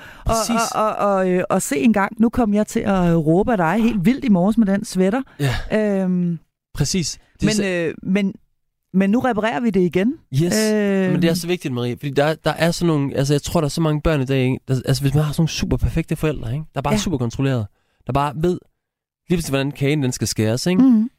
[0.76, 3.58] og, og, og, øh, og se en gang, nu kom jeg til at råbe af
[3.58, 5.22] dig helt vildt i morges med den sweater.
[5.72, 6.04] Ja.
[6.04, 6.40] Øhm,
[6.74, 7.20] Præcis.
[7.34, 7.66] Det men, så...
[7.66, 8.34] øh, men,
[8.94, 10.14] men nu reparerer vi det igen.
[10.34, 11.12] Yes, øh...
[11.12, 13.62] men det er så vigtigt, Marie, fordi der, der er sådan nogle, altså jeg tror,
[13.62, 15.78] der er så mange børn i dag, der, altså hvis man har sådan nogle super
[15.78, 16.66] perfekte forældre, ikke?
[16.74, 17.00] der er bare ja.
[17.00, 17.68] super kontrolleret,
[18.08, 18.60] der bare ved,
[19.30, 20.66] lige pludselig, hvordan kagen den skal skæres.
[20.66, 20.82] Ikke?
[20.82, 21.10] Mm.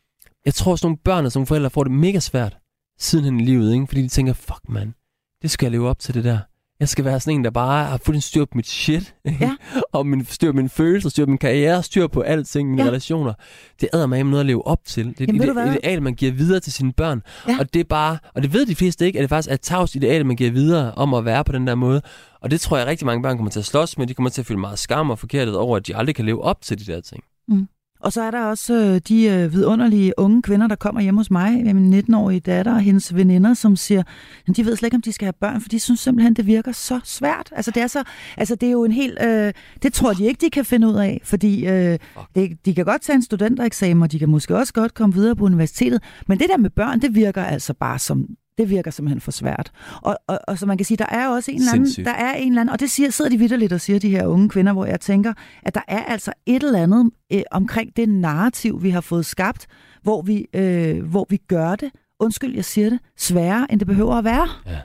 [0.45, 2.59] Jeg tror, sådan nogle børn og sådan nogle forældre får det mega svært
[2.99, 3.87] sidenhen i livet, ikke?
[3.87, 4.95] fordi de tænker, fuck man,
[5.43, 6.39] det skal jeg leve op til det der.
[6.83, 9.15] Jeg skal være sådan en, der bare har fået styr på mit shit.
[9.41, 9.57] Ja.
[9.93, 12.89] og min, styr på mine følelser, styr på min karriere, styr på alting, mine ja.
[12.89, 13.33] relationer.
[13.81, 15.07] Det æder mig noget at leve op til.
[15.07, 17.23] Det er Jamen, et ideal, man giver videre til sine børn.
[17.49, 17.57] Ja.
[17.61, 19.61] Og det er bare, og det ved de fleste ikke, at det faktisk er et
[19.61, 22.03] tavs ideal, man giver videre om at være på den der måde.
[22.41, 24.07] Og det tror jeg rigtig mange børn kommer til at slås med.
[24.07, 26.43] De kommer til at føle meget skam og forkertet over, at de aldrig kan leve
[26.43, 27.25] op til de der ting.
[27.49, 27.69] Mm.
[28.03, 31.31] Og så er der også øh, de øh, vidunderlige unge kvinder, der kommer hjem hos
[31.31, 34.03] mig, med min 19-årige datter og hendes veninder, som siger,
[34.49, 36.47] at de ved slet ikke, om de skal have børn, for de synes simpelthen, det
[36.47, 37.53] virker så svært.
[37.53, 38.03] Altså det er, så,
[38.37, 39.19] altså, det er jo en helt...
[39.23, 41.99] Øh, det tror de ikke, de kan finde ud af, fordi øh,
[42.35, 45.37] det, de kan godt tage en studentereksamen, og de kan måske også godt komme videre
[45.37, 48.27] på universitetet, men det der med børn, det virker altså bare som
[48.59, 49.73] det virker simpelthen for svært.
[50.03, 52.35] Og, og, og så man kan sige, der er også en eller anden, der er
[52.35, 54.73] en eller anden, og det siger, sidder de vidderligt og siger, de her unge kvinder,
[54.73, 55.33] hvor jeg tænker,
[55.63, 59.67] at der er altså et eller andet øh, omkring det narrativ, vi har fået skabt,
[60.03, 61.91] hvor vi, øh, hvor vi gør det,
[62.21, 64.49] undskyld, jeg siger det, sværere, end det behøver at være.
[64.67, 64.81] Ja,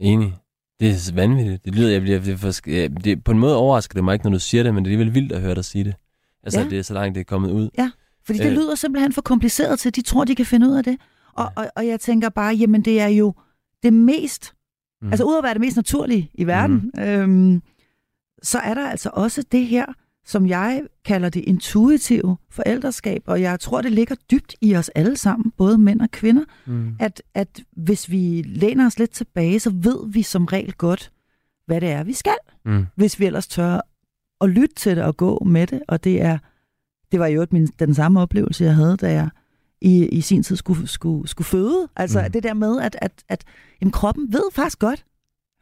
[0.00, 0.34] enig.
[0.80, 1.64] Det er vanvittigt.
[1.64, 2.50] Det lyder, jeg bliver, det, for,
[3.04, 4.92] det, på en måde overrasker det mig ikke, når du siger det, men det er
[4.92, 5.94] alligevel vildt at høre dig sige det.
[6.42, 6.68] Altså, ja.
[6.68, 7.68] det er så langt, det er kommet ud.
[7.78, 7.90] Ja,
[8.26, 8.52] fordi det øh.
[8.52, 10.96] lyder simpelthen for kompliceret til, at de tror, de kan finde ud af det.
[11.32, 13.34] Og, og, og jeg tænker bare, jamen det er jo
[13.82, 14.54] det mest,
[15.02, 15.08] mm.
[15.08, 17.02] altså ud at være det mest naturlige i verden, mm.
[17.02, 17.62] øhm,
[18.42, 19.86] så er der altså også det her,
[20.24, 25.16] som jeg kalder det intuitive forældreskab, og jeg tror, det ligger dybt i os alle
[25.16, 26.96] sammen, både mænd og kvinder, mm.
[27.00, 31.12] at, at hvis vi læner os lidt tilbage, så ved vi som regel godt,
[31.66, 32.86] hvad det er, vi skal, mm.
[32.94, 33.80] hvis vi ellers tør
[34.40, 36.38] at lytte til det og gå med det, og det er,
[37.12, 39.28] det var jo min, den samme oplevelse, jeg havde, da jeg
[39.82, 41.88] i, i sin tid skulle, skulle, skulle føde.
[41.96, 42.32] Altså mm.
[42.32, 43.44] det der med, at, at, at
[43.80, 45.04] jamen, kroppen ved faktisk godt,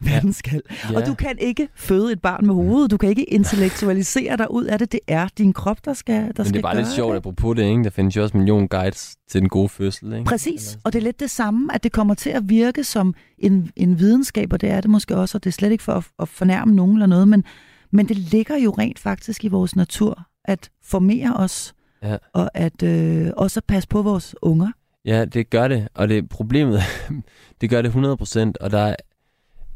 [0.00, 0.62] hvad den skal.
[0.90, 0.96] Ja.
[0.96, 2.90] Og du kan ikke føde et barn med hovedet.
[2.90, 4.92] Du kan ikke intellektualisere dig ud af det.
[4.92, 7.62] Det er din krop, der skal der Men det er bare lidt sjovt, apropos det,
[7.62, 7.84] ikke?
[7.84, 10.24] Der findes jo også million guides til den gode fødsel, ikke?
[10.24, 10.78] Præcis.
[10.84, 13.98] Og det er lidt det samme, at det kommer til at virke som en, en
[13.98, 16.28] videnskab, og det er det måske også, og det er slet ikke for at, at
[16.28, 17.44] fornærme nogen eller noget, men,
[17.90, 22.16] men det ligger jo rent faktisk i vores natur at formere os ja.
[22.32, 24.72] og at øh, også passe på vores unger.
[25.04, 26.80] Ja, det gør det, og det problemet,
[27.60, 28.96] det gør det 100%, og der er,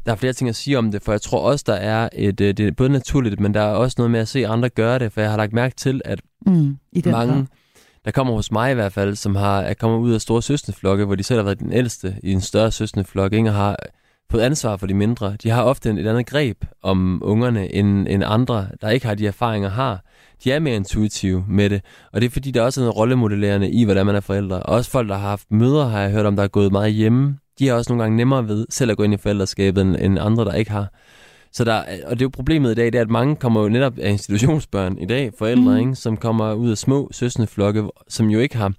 [0.05, 2.41] der er flere ting at sige om det, for jeg tror også, der er et,
[2.41, 4.99] øh, det er både naturligt, men der er også noget med at se andre gøre
[4.99, 7.47] det, for jeg har lagt mærke til, at mm, i den mange,
[8.05, 11.05] der kommer hos mig i hvert fald, som har, er kommet ud af store søsneflokke,
[11.05, 13.49] hvor de selv har været den ældste i en større søsneflok, ikke?
[13.49, 13.77] og har
[14.31, 15.35] fået ansvar for de mindre.
[15.43, 19.27] De har ofte et andet greb om ungerne, end, end andre, der ikke har de
[19.27, 20.03] erfaringer, har
[20.43, 21.81] de er mere intuitive med det.
[22.13, 24.63] Og det er fordi, der også er noget rollemodellerende i, hvordan man er forældre.
[24.63, 26.93] Og også folk, der har haft mødre, har jeg hørt om, der er gået meget
[26.93, 27.37] hjemme.
[27.59, 30.19] De har også nogle gange nemmere ved selv at gå ind i forældreskabet, end, end
[30.19, 30.87] andre, der ikke har.
[31.51, 33.69] Så der, og det er jo problemet i dag, det er, at mange kommer jo
[33.69, 35.77] netop af institutionsbørn i dag, forældre, mm.
[35.77, 38.73] ikke, som kommer ud af små søsneflokke, som jo ikke har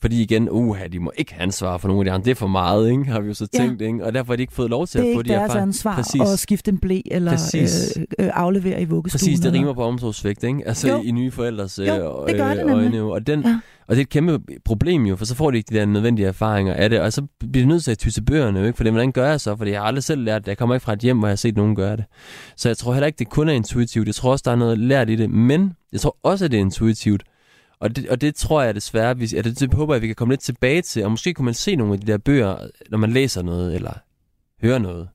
[0.00, 2.24] fordi igen, uha, de må ikke have ansvar for nogle af de andre.
[2.24, 3.04] Det er for meget, ikke?
[3.04, 3.80] har vi jo så tænkt.
[3.82, 3.86] Ja.
[3.86, 4.04] Ikke?
[4.04, 5.52] Og derfor har de ikke fået lov til at få de her Det er ikke
[5.52, 6.20] deres ansvar Præcis.
[6.20, 9.18] at skifte en blæ eller øh, øh, aflevere i vuggestuen.
[9.18, 10.44] Præcis, det rimer på omsorgsvægt.
[10.44, 10.62] Ikke?
[10.66, 11.02] Altså jo.
[11.02, 13.02] i nye forældres øh, jo, det gør det øjne.
[13.02, 13.60] Og, den, ja.
[13.88, 16.28] og det er et kæmpe problem jo, for så får de ikke de der nødvendige
[16.28, 17.00] erfaringer af det.
[17.00, 18.76] Og så bliver de nødt til at tyse bøgerne, ikke?
[18.76, 19.56] for det, hvordan gør jeg så?
[19.56, 20.48] Fordi jeg har aldrig selv lært det.
[20.48, 22.04] Jeg kommer ikke fra et hjem, hvor jeg har set nogen gøre det.
[22.56, 24.06] Så jeg tror heller ikke, det kun er intuitivt.
[24.06, 25.30] Jeg tror også, der er noget lært i det.
[25.30, 27.22] Men jeg tror også, at det er intuitivt
[27.80, 30.32] og det, og det tror jeg desværre, vi, det, det håber jeg, vi kan komme
[30.32, 33.12] lidt tilbage til, og måske kunne man se nogle af de der bøger, når man
[33.12, 33.92] læser noget, eller
[34.62, 35.08] hører noget.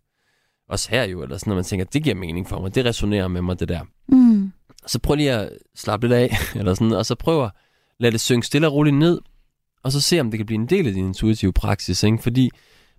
[0.70, 3.28] Også her jo, eller sådan, når man tænker, det giver mening for mig, det resonerer
[3.28, 3.82] med mig, det der.
[4.08, 4.52] Mm.
[4.88, 7.52] Så prøv lige at slappe lidt af, eller sådan, og så prøv at
[8.00, 9.20] lade det synge stille og roligt ned,
[9.84, 12.04] og så se, om det kan blive en del af din intuitive praksis.
[12.04, 12.18] Ikke?
[12.18, 12.50] Fordi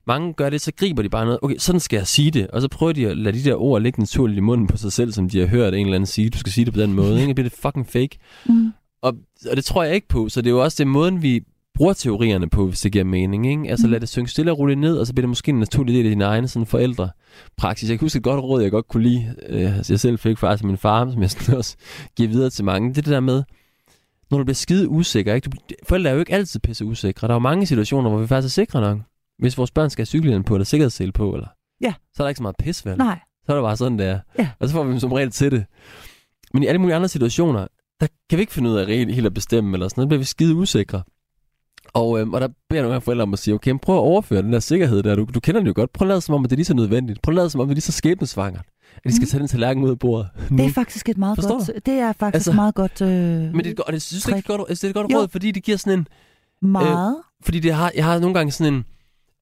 [0.06, 1.38] mange gør det, så griber de bare noget.
[1.42, 2.46] Okay, sådan skal jeg sige det.
[2.46, 4.92] Og så prøver de at lade de der ord ligge naturligt i munden på sig
[4.92, 6.30] selv, som de har hørt en eller anden sige.
[6.30, 7.14] Du skal sige det på den måde.
[7.14, 7.26] Ikke?
[7.26, 8.18] Det bliver det fucking fake.
[8.46, 8.72] Mm.
[9.02, 9.14] Og,
[9.50, 10.28] og det tror jeg ikke på.
[10.28, 11.40] Så det er jo også det måden, vi
[11.74, 13.50] bruger teorierne på, hvis det giver mening.
[13.50, 13.70] Ikke?
[13.70, 13.90] Altså Mm.
[13.90, 16.04] lad det synge stille og roligt ned, og så bliver det måske en naturlig del
[16.06, 17.90] af din egen sådan forældrepraksis.
[17.90, 20.62] Jeg kan huske et godt råd, jeg godt kunne lide, øh, jeg selv fik faktisk
[20.62, 21.76] af min far, som jeg sådan også
[22.16, 22.88] giver videre til mange.
[22.88, 23.42] Det er det der med,
[24.30, 25.34] når du bliver skide usikker.
[25.34, 25.48] Ikke?
[25.48, 25.56] Du,
[25.88, 27.26] forældre er jo ikke altid pisse usikre.
[27.28, 28.98] Der er jo mange situationer, hvor vi faktisk er sikre nok.
[29.38, 31.48] Hvis vores børn skal have cykelhjelm på, eller sikkerhedssele på, eller,
[31.80, 31.94] Ja.
[32.14, 32.98] så er der ikke så meget pis, vel?
[32.98, 33.18] Nej.
[33.46, 34.18] Så er det bare sådan, det er.
[34.38, 34.48] Ja.
[34.60, 35.64] Og så får vi dem som regel til det.
[36.54, 37.66] Men i alle mulige andre situationer,
[38.02, 40.06] der kan vi ikke finde ud af helt, helt at bestemme, eller sådan noget.
[40.06, 41.02] Der bliver vi skide usikre.
[41.94, 44.42] Og, øhm, og der beder nogle gange forældre om at sige, okay, prøv at overføre
[44.42, 45.14] den der sikkerhed der.
[45.14, 45.92] Du, du kender den jo godt.
[45.92, 47.22] Prøv at lade som om, at det er lige så nødvendigt.
[47.22, 48.64] Prøv at lade som om, at det er lige så skæbnesvangert.
[48.96, 49.28] At de skal Mm.
[49.28, 50.28] tage den tallerken ud af bordet.
[50.50, 50.56] Nu.
[50.56, 51.86] Det er faktisk et meget Forstår godt...
[51.86, 53.00] Det er faktisk Altså- meget godt...
[53.00, 54.94] Øh, Men det er, og det synes jeg, det er et godt, det er et
[54.94, 55.18] godt Jo.
[55.18, 56.06] råd, fordi det giver sådan en...
[56.70, 57.16] meget.
[57.44, 58.84] Fordi det har, jeg har nogle gange sådan en...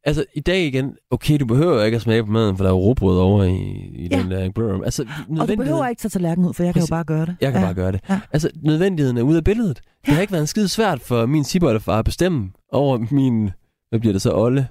[0.05, 2.75] Altså, i dag igen, okay, du behøver ikke at smage på maden, for der er
[2.75, 3.55] råbrød over i,
[3.95, 4.19] i Ja.
[4.23, 4.85] den der brød.
[4.85, 5.07] Altså,
[5.41, 6.91] og du behøver ikke tage tallerkenen ud, for jeg kan jo Præcis.
[6.91, 7.37] bare gøre det.
[7.41, 7.67] Jeg kan ja.
[7.67, 8.01] bare gøre det.
[8.09, 8.21] Ja.
[8.33, 9.77] Altså, nødvendigheden er ude af billedet.
[9.77, 10.13] Det Ja.
[10.15, 13.51] har ikke været en skide svært for min siboldefar at bestemme over min,
[13.91, 14.69] hvad bliver det så, Olle?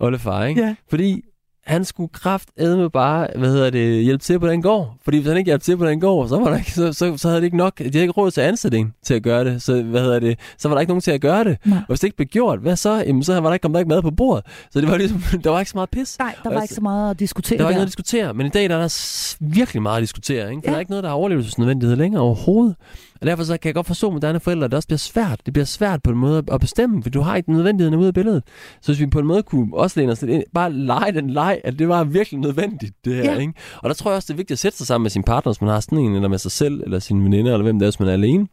[0.00, 0.60] Ollefar, ikke?
[0.60, 0.74] Ja.
[0.90, 1.22] Fordi
[1.66, 4.94] han skulle kraft med bare, hvad hedder det, hjælpe til på den gård.
[5.04, 7.16] Fordi hvis han ikke hjalp til på den gård, så, var der ikke, så, så,
[7.16, 9.22] så havde det ikke nok, de havde ikke råd til at ansætte en til at
[9.22, 9.62] gøre det.
[9.62, 11.58] Så, hvad hedder det, så var der ikke nogen til at gøre det.
[11.64, 11.78] Nej.
[11.78, 12.94] Og hvis det ikke blev gjort, hvad så?
[13.06, 14.44] Jamen, så var der ikke kommet der ikke mad på bordet.
[14.70, 16.18] Så det var ligesom, der var ikke så meget pis.
[16.18, 18.34] Nej, der var Altså, ikke så meget at diskutere Der var ikke noget at diskutere,
[18.34, 20.50] men i dag der er der virkelig meget at diskutere.
[20.50, 20.60] Ikke?
[20.64, 20.70] For Ja.
[20.70, 22.76] der er ikke noget, der er overlevelsesnødvendighed længere overhovedet.
[23.22, 25.40] Og derfor så kan jeg godt forstå moderne forældre, at det også bliver svært.
[25.46, 28.14] Det bliver svært på en måde at bestemme, for du har ikke nødvendigheden ude af
[28.14, 28.42] billedet.
[28.80, 31.30] Så hvis vi på en måde kunne også læne os lidt ind, bare lege den
[31.30, 33.32] leg, at det var virkelig nødvendigt, det her.
[33.32, 33.38] Ja.
[33.38, 33.52] Ikke?
[33.76, 35.52] Og der tror jeg også, det er vigtigt at sætte sig sammen med sin partner,
[35.52, 37.86] hvis man har sådan en, eller med sig selv, eller sine veninder, eller hvem det
[37.86, 38.48] er, hvis man er alene.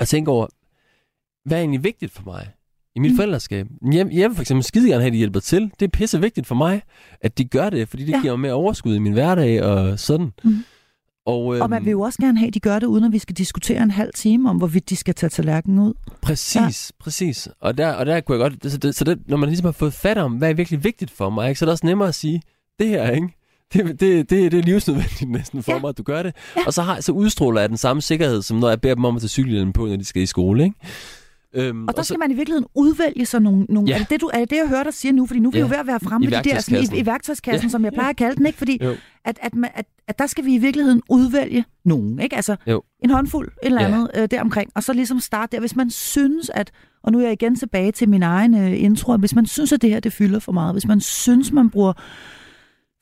[0.00, 0.46] Og tænke over,
[1.44, 2.48] hvad er egentlig vigtigt for mig?
[2.96, 3.16] i mit Mm.
[3.16, 3.66] forældreskab.
[3.92, 5.70] Jeg, jeg vil for eksempel skide gerne have, at de hjælper til.
[5.80, 6.82] Det er pisse vigtigt for mig,
[7.20, 8.20] at de gør det, fordi det ja.
[8.20, 10.32] giver mig mere overskud i min hverdag og sådan.
[10.44, 10.64] Mm.
[11.28, 13.12] Og, øhm, Og man vil jo også gerne have, at de gør det, uden at
[13.12, 15.94] vi skal diskutere en halv time om, hvorvidt de skal tage tallerkenen ud.
[16.22, 16.56] Præcis,
[17.00, 17.02] ja.
[17.04, 17.48] præcis.
[17.60, 18.72] Og der, og der kunne jeg godt...
[18.72, 21.10] Så, det, så det, når man ligesom har fået fat om, hvad er virkelig vigtigt
[21.10, 22.42] for mig, ikke, så er det også nemmere at sige,
[22.78, 23.28] det her, ikke?
[23.72, 25.78] Det, det, det, det er livsnødvendigt næsten for Ja.
[25.78, 26.34] mig, at du gør det.
[26.56, 26.60] Ja.
[26.66, 29.16] Og så, har, så udstråler jeg den samme sikkerhed, som når jeg beder dem om
[29.16, 30.76] at tage cykelhjelmen på, når de skal i skole, ikke?
[31.54, 33.66] Øhm, Og der så, skal man i virkeligheden udvælge sig nogle...
[33.68, 33.94] nogle Ja.
[33.94, 35.26] er, det det, du, er det det, jeg hører dig sige nu?
[35.26, 35.64] Fordi nu er vi Ja.
[35.64, 36.96] jo ved at være fremme I med de der sådan, i, værktøjskassen.
[36.96, 37.70] i værktøjskassen, Ja.
[37.70, 38.58] som jeg plejer at kalde den, ikke?
[38.58, 38.94] Fordi Jo.
[39.24, 42.36] at, at, man, at, at der skal vi i virkeligheden udvælge nogen, ikke?
[42.36, 42.82] Altså Jo.
[43.04, 43.86] en håndfuld, et eller Ja.
[43.86, 44.70] andet øh, deromkring.
[44.74, 45.60] Og så ligesom starte der.
[45.60, 46.70] Hvis man synes, at...
[47.02, 49.16] Og nu er jeg igen tilbage til min egen øh, intro.
[49.16, 51.92] Hvis man synes, at det her det fylder for meget, hvis man synes, man bruger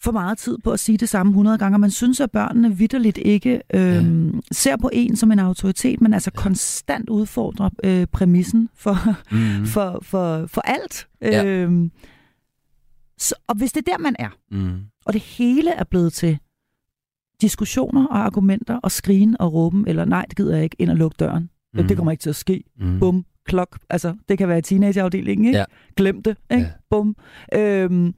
[0.06, 2.76] for meget tid på at sige det samme 100 gange, og man synes, at børnene
[2.76, 8.68] vidderligt ikke øh, ser på en som en autoritet, men altså konstant udfordrer øh, præmissen
[8.74, 8.96] for,
[9.30, 11.08] mm, for, for, for alt.
[11.22, 11.44] Ja.
[11.44, 11.90] Øhm,
[13.18, 16.38] så, og hvis det er der, man er, mm, og det hele er blevet til
[17.40, 20.96] diskussioner og argumenter og skrigen og råben, eller nej, det gider jeg ikke, ind og
[20.96, 21.50] lukke døren.
[21.74, 21.88] Mm.
[21.88, 22.64] Det kommer ikke til at ske.
[22.80, 23.78] mm, Bum, klok.
[23.90, 25.58] Altså, det kan være teenageafdelingen, ikke?
[25.58, 25.64] Ja.
[25.96, 26.62] Glem det, ikke?
[26.62, 26.70] Ja.
[26.90, 27.16] Bum.
[27.54, 28.14] Øhm,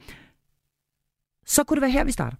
[1.48, 2.36] så kunne det være her, vi starter.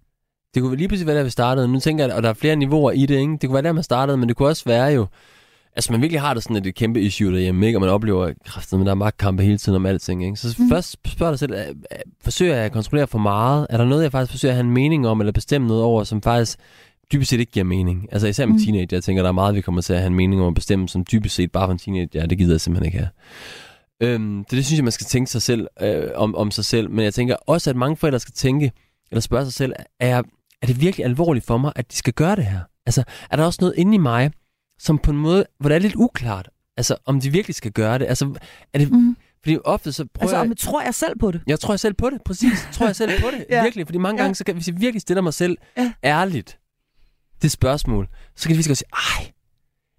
[0.54, 1.68] Det kunne lige pludselig være der, vi startede.
[1.68, 3.32] Nu tænker jeg, og der er flere niveauer i det, ikke?
[3.32, 5.06] Det kunne være der, man startede, men det kunne også være jo...
[5.76, 7.76] Altså, man virkelig har det sådan et, kæmpe issue derhjemme, ikke?
[7.76, 10.36] Og man oplever kraftigt, men der er magtkampe hele tiden om alting, ikke?
[10.36, 10.68] Så Mm.
[10.68, 11.56] først spørg dig selv, er-
[11.90, 13.66] er- forsøger jeg at kontrollere for meget?
[13.70, 16.04] Er der noget, jeg faktisk forsøger at have en mening om, eller bestemme noget over,
[16.04, 16.58] som faktisk
[17.12, 18.06] dybest set ikke giver mening?
[18.12, 18.58] Altså, især med Mm.
[18.58, 18.64] mm.
[18.64, 20.54] teenager, jeg tænker, der er meget, vi kommer til at have en mening om at
[20.54, 23.08] bestemme, som dybest set bare for en teenager, det gider jeg simpelthen ikke have.
[24.00, 26.90] Øhm, det, det synes jeg, man skal tænke sig selv, øh, om, om sig selv.
[26.90, 28.72] Men jeg tænker også, at mange forældre skal tænke,
[29.10, 30.22] eller spørge sig selv, er,
[30.62, 32.60] er det virkelig alvorligt for mig, at de skal gøre det her?
[32.86, 34.30] Altså, er der også noget inde i mig,
[34.78, 37.98] som på en måde, hvor det er lidt uklart, altså, om de virkelig skal gøre
[37.98, 38.06] det?
[38.06, 38.34] Altså,
[38.72, 39.16] er det, Mm.
[39.42, 40.50] fordi ofte så prøver Altså, jeg...
[40.50, 41.40] om, tror jeg selv på det?
[41.46, 42.68] Jeg tror jeg selv på det, præcis.
[42.72, 43.62] Tror jeg selv på det, Ja.
[43.62, 43.86] virkelig.
[43.86, 44.24] Fordi mange Ja.
[44.24, 45.92] gange, så kan, hvis jeg virkelig stiller mig selv Ja.
[46.04, 46.58] ærligt
[47.42, 49.32] det spørgsmål, så kan jeg så godt sige, ej,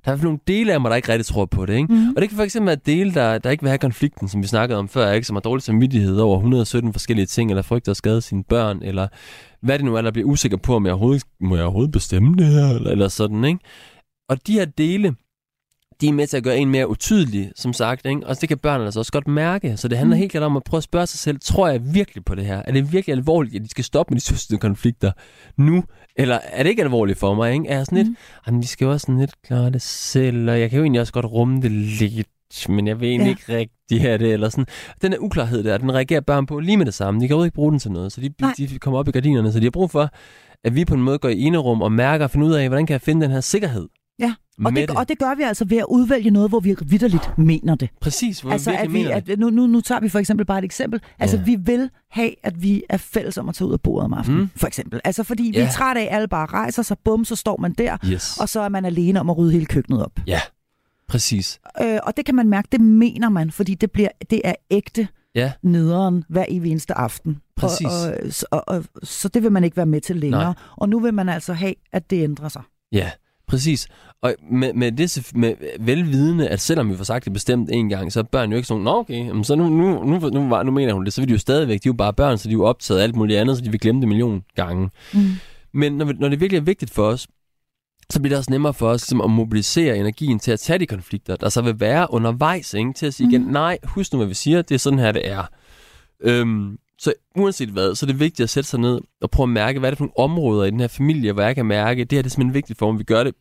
[0.05, 1.73] der er i nogle dele af mig, der ikke rigtig tror på det.
[1.75, 1.93] Ikke?
[1.93, 2.09] Mm.
[2.15, 4.47] Og det kan for eksempel være dele, der, der ikke vil have konflikten, som vi
[4.47, 5.27] snakkede om før, ikke?
[5.27, 9.07] som har dårlig samvittighed over 117 forskellige ting, eller frygter at skade sine børn, eller
[9.61, 12.35] hvad det nu er, der bliver usikker på, om jeg overhovedet, må jeg overhovedet bestemme
[12.37, 13.45] det her, eller, eller sådan.
[13.45, 13.59] Ikke?
[14.29, 15.15] Og de her dele,
[16.01, 18.05] de er med til at gøre en mere utydelig, som sagt.
[18.05, 18.27] Ikke?
[18.27, 19.77] Og det kan børnene altså også godt mærke.
[19.77, 20.19] Så det handler Mm.
[20.19, 22.61] helt klart om at prøve at spørge sig selv, tror jeg virkelig på det her?
[22.65, 25.11] Er det virkelig alvorligt, at de skal stoppe med de søste konflikter
[25.57, 25.83] nu?
[26.15, 27.53] Eller er det ikke alvorligt for mig?
[27.53, 27.67] Ikke?
[27.67, 28.61] Er jeg sådan lidt, Mm.
[28.61, 31.13] Vi skal jo også sådan lidt klare det selv, og jeg kan jo egentlig også
[31.13, 32.27] godt rumme det lidt,
[32.69, 33.57] men jeg vil egentlig Ja.
[33.57, 34.65] ikke rigtig have det, eller sådan.
[35.01, 37.21] Den her uklarhed der, den reagerer børn på lige med det samme.
[37.21, 38.53] De kan jo ikke bruge den til noget, så de, Nej.
[38.57, 40.09] de kommer op i gardinerne, så de har brug for,
[40.63, 42.85] at vi på en måde går i enerum og mærker og finder ud af, hvordan
[42.85, 43.87] kan jeg finde den her sikkerhed?
[44.19, 44.33] Ja.
[44.65, 47.37] Og med det, og det gør vi altså ved at udvælge noget, hvor vi vidderligt
[47.37, 47.89] mener det.
[48.01, 49.31] Præcis, hvor Altså, vi at vi, mener det.
[49.33, 51.01] at, nu, nu, nu tager vi for eksempel bare et eksempel.
[51.19, 51.43] Altså, Ja.
[51.43, 54.39] vi vil have, at vi er fælles om at tage ud af bordet om aftenen,
[54.41, 54.49] Mm.
[54.55, 55.01] for eksempel.
[55.03, 55.65] Altså, fordi vi Ja.
[55.67, 58.37] er trætte af, at alle bare rejser sig, bum, så står man der, Yes.
[58.41, 60.11] og så er man alene om at rydde hele køkkenet op.
[60.27, 60.39] Ja,
[61.07, 61.59] præcis.
[61.81, 65.07] Øh, og det kan man mærke, det mener man, fordi det, bliver, det er ægte
[65.35, 65.51] Ja.
[65.63, 67.37] nederen hver evig eneste aften.
[67.55, 67.85] Præcis.
[67.87, 70.43] Og, og, så- og, og, så det vil man ikke være med til længere.
[70.43, 70.53] Nej.
[70.77, 72.61] Og nu vil man altså have, at det ændrer sig.
[72.91, 73.11] Ja,
[73.49, 73.87] præcis.
[74.21, 78.11] Og med, med det med velvidende, at selvom vi får sagt det bestemt en gang,
[78.13, 80.63] så er børn jo ikke sådan, nå okay, jamen, så nu, nu, nu, nu, var-
[80.63, 82.47] nu mener hun det, så vil de jo stadigvæk, de er jo bare børn, så
[82.47, 84.43] de er jo optaget af alt muligt andet, så de vil glemme det en million
[84.55, 84.89] gange.
[85.13, 85.19] Mm.
[85.73, 87.27] Men når, når det virkelig er vigtigt for os,
[88.09, 90.85] så bliver det også nemmere for os ligesom, at mobilisere energien til at tage de
[90.85, 92.93] konflikter, der så vil være undervejs, ikke?
[92.93, 93.51] til at sige igen, Mhm.
[93.51, 95.43] nej, husk nu, hvad vi siger, det er sådan her, det er.
[96.23, 99.49] Øhm, så uanset hvad, så er det vigtigt at sætte sig ned og prøve at
[99.49, 102.03] mærke, hvad er det for nogle områder i den her familie, hvor jeg kan mærke,
[102.05, 103.35] det her det er simpelthen vigtigt for at vi gør det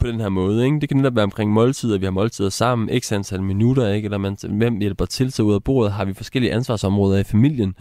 [0.00, 0.64] på den her måde.
[0.64, 0.80] Ikke?
[0.80, 4.06] Det kan netop være omkring måltider, vi har måltider sammen, x antal minutter, ikke?
[4.06, 7.74] eller man, hvem hjælper til sig ud af bordet, har vi forskellige ansvarsområder i familien,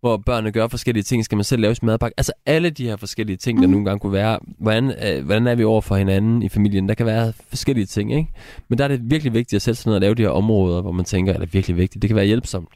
[0.00, 2.14] hvor børnene gør forskellige ting, skal man selv lave sin madpakke.
[2.16, 3.70] Altså alle de her forskellige ting, der Mhm.
[3.72, 6.88] nogle gange kunne være, hvordan, øh, hvordan er vi over for hinanden i familien?
[6.88, 8.30] Der kan være forskellige ting, ikke?
[8.68, 10.82] Men der er det virkelig vigtigt at sætte sig ned og lave de her områder,
[10.82, 12.02] hvor man tænker, er det virkelig vigtigt?
[12.02, 12.68] Det kan være hjælpsomt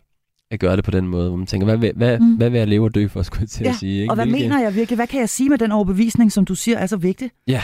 [0.51, 2.34] at gøre det på den måde, hvor man tænker, hvad, vil- hvad, Mm.
[2.36, 4.01] hvad vil jeg leve og dø for, skulle jeg til Ja, at sige?
[4.01, 4.11] Ikke?
[4.12, 4.97] Og hvad Hvilke- mener jeg virkelig?
[4.97, 7.30] Hvad kan jeg sige med den overbevisning, som du siger er så vigtig?
[7.47, 7.62] Ja,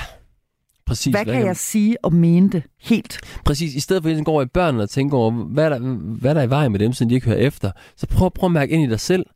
[0.87, 1.15] præcis.
[1.15, 3.21] Hvad kan jeg sige og mene det helt?
[3.45, 5.69] Præcis, i stedet for at jeg går over i børnene og tænker over, hvad er,
[5.69, 8.31] der, hvad er der i vejen med dem, siden de ikke hører efter, så prøv,
[8.31, 9.27] prøv at mærke ind i dig selv.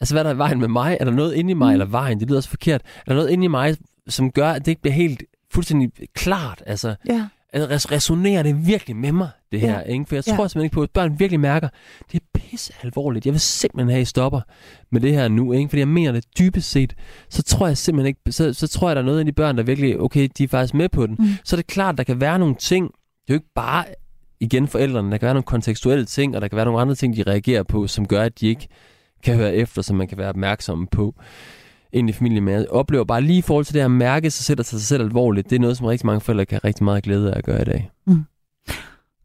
[0.00, 0.96] Altså, hvad er der i vejen med mig?
[1.00, 1.72] Er der noget inde i mig, mm.
[1.72, 2.20] eller vejen?
[2.20, 2.80] Det lyder også forkert.
[2.96, 3.76] Er der noget inde i mig,
[4.08, 6.62] som gør, at det ikke bliver helt fuldstændig klart?
[6.66, 7.26] Altså, Ja.
[7.54, 9.72] Res- resonerer det virkelig med mig, det her?
[9.72, 9.80] Ja.
[9.80, 10.04] Ikke?
[10.08, 10.36] For jeg Ja.
[10.36, 11.68] tror simpelthen ikke på, at børn virkelig mærker,
[12.12, 13.26] det er pisse alvorligt.
[13.26, 14.40] Jeg vil simpelthen have, at I stopper
[14.92, 15.68] med det her nu, ikke?
[15.68, 16.94] fordi jeg mener det dybest set.
[17.30, 19.56] Så tror jeg simpelthen ikke, så, så tror jeg, der er noget i de børn,
[19.56, 21.16] der virkelig, okay, de er faktisk med på den.
[21.18, 21.26] Mm.
[21.44, 23.84] Så er det klart, der kan være nogle ting, det er jo ikke bare
[24.40, 27.16] igen forældrene, der kan være nogle kontekstuelle ting, og der kan være nogle andre ting,
[27.16, 28.68] de reagerer på, som gør, at de ikke
[29.22, 31.14] kan høre efter, som man kan være opmærksom på
[31.94, 32.44] ind i familien.
[32.44, 35.02] Men jeg oplever bare lige i forhold til det at mærke og tage sig selv
[35.02, 37.62] alvorligt, det er noget, som rigtig mange forældre kan rigtig meget glæde af at gøre
[37.62, 37.90] i dag.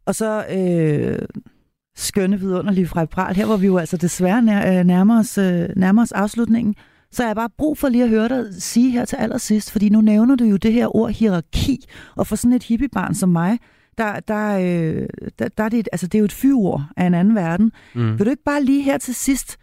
[0.05, 1.27] Og så øh,
[1.95, 5.69] skønne vidunderlige fra Pral, her hvor vi jo altså desværre nær, øh, nærmer, os, øh,
[5.75, 6.75] nærmer os afslutningen,
[7.11, 9.89] så er jeg bare brug for lige at høre dig sige her til allersidst, fordi
[9.89, 13.57] nu nævner du jo det her ord hierarki, og for sådan et hippiebarn som mig,
[13.97, 15.07] der, der, øh,
[15.39, 17.71] der, der er det, et, altså det er jo et fyord af en anden verden.
[17.95, 18.19] Mm.
[18.19, 19.57] Vil du ikke bare lige her til sidst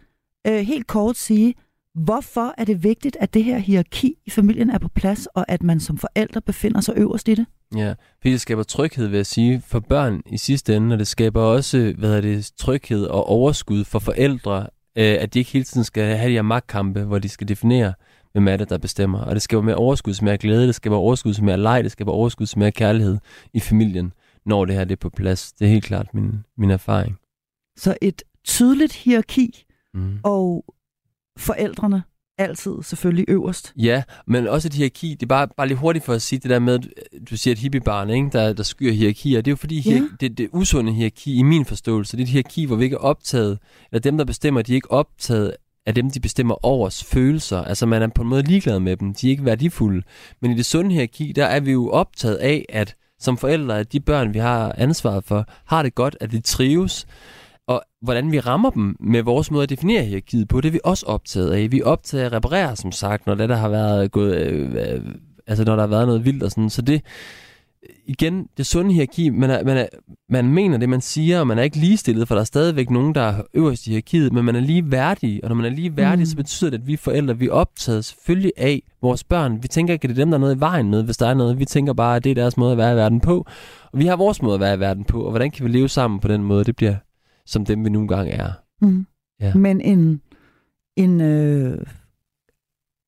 [0.47, 1.53] øh, helt kort sige,
[1.97, 5.63] hvorfor er det vigtigt, at det her hierarki i familien er på plads, og at
[5.63, 7.45] man som forældre befinder sig øverst i det?
[7.75, 11.07] Ja, fordi det skaber tryghed, vil jeg sige, for børn i sidste ende, og det
[11.07, 14.59] skaber også, hvad er det, tryghed og overskud for forældre,
[14.97, 17.93] øh, at de ikke hele tiden skal have de her magtkampe, hvor de skal definere,
[18.31, 19.19] hvem er det, der bestemmer.
[19.19, 22.57] Og det skaber mere overskud, mere glæde, det skaber overskud, mere leg, det skaber overskud,
[22.57, 23.17] mere kærlighed
[23.53, 24.13] i familien,
[24.45, 25.53] når det her det er på plads.
[25.53, 27.17] Det er helt klart min, min erfaring.
[27.77, 30.19] Så et tydeligt hierarki, Mm.
[30.23, 30.65] og
[31.37, 32.03] forældrene
[32.39, 33.73] altid selvfølgelig øverst.
[33.77, 35.09] Ja, men også et hierarki.
[35.11, 36.79] Det er bare, bare lige hurtigt for at sige det der med,
[37.29, 38.29] du siger et hippiebarn, ikke?
[38.33, 39.41] Der, der skyer hierarkier.
[39.41, 39.95] Det er jo fordi, Ja.
[39.95, 40.01] ja.
[40.19, 42.99] det, det usunde hierarki i min forståelse, det er et hierarki, hvor vi ikke er
[42.99, 43.59] optaget,
[43.91, 45.53] eller dem, der bestemmer, de er ikke optaget
[45.85, 47.63] af dem, de bestemmer overs følelser.
[47.63, 49.13] Altså man er på en måde ligeglad med dem.
[49.13, 50.01] De er ikke værdifulde.
[50.41, 53.93] Men i det sunde hierarki, der er vi jo optaget af, at som forældre, at
[53.93, 57.07] de børn, vi har ansvaret for, har det godt, at de trives.
[57.67, 60.79] Og hvordan vi rammer dem med vores måde at definere hierarkiet på, det er vi
[60.83, 61.71] også optaget af.
[61.71, 64.71] Vi er optaget af at reparere, som sagt, når det der har været gået, øh,
[64.75, 65.01] øh,
[65.47, 66.69] altså når der har været noget vildt og sådan.
[66.69, 67.01] Så det,
[68.05, 69.85] igen, det sunde hierarki, man, er, man, er,
[70.29, 73.15] man mener det, man siger, og man er ikke ligestillet, for der er stadigvæk nogen,
[73.15, 75.97] der er øverst i hierarkiet, men man er lige værdig, og når man er lige
[75.97, 76.25] værdig, Mm.
[76.25, 79.63] så betyder det, at vi forældre, vi er optaget selvfølgelig af vores børn.
[79.63, 81.27] Vi tænker ikke, at det er dem, der er noget i vejen med, hvis der
[81.27, 81.59] er noget.
[81.59, 83.45] Vi tænker bare, at det er deres måde at være i verden på.
[83.93, 85.89] Og vi har vores måde at være i verden på, og hvordan kan vi leve
[85.89, 86.95] sammen på den måde, det bliver
[87.47, 88.51] som dem, vi nogle gange er.
[88.81, 89.05] Mm.
[89.41, 89.53] Ja.
[89.55, 90.21] Men en,
[90.95, 91.77] en, øh,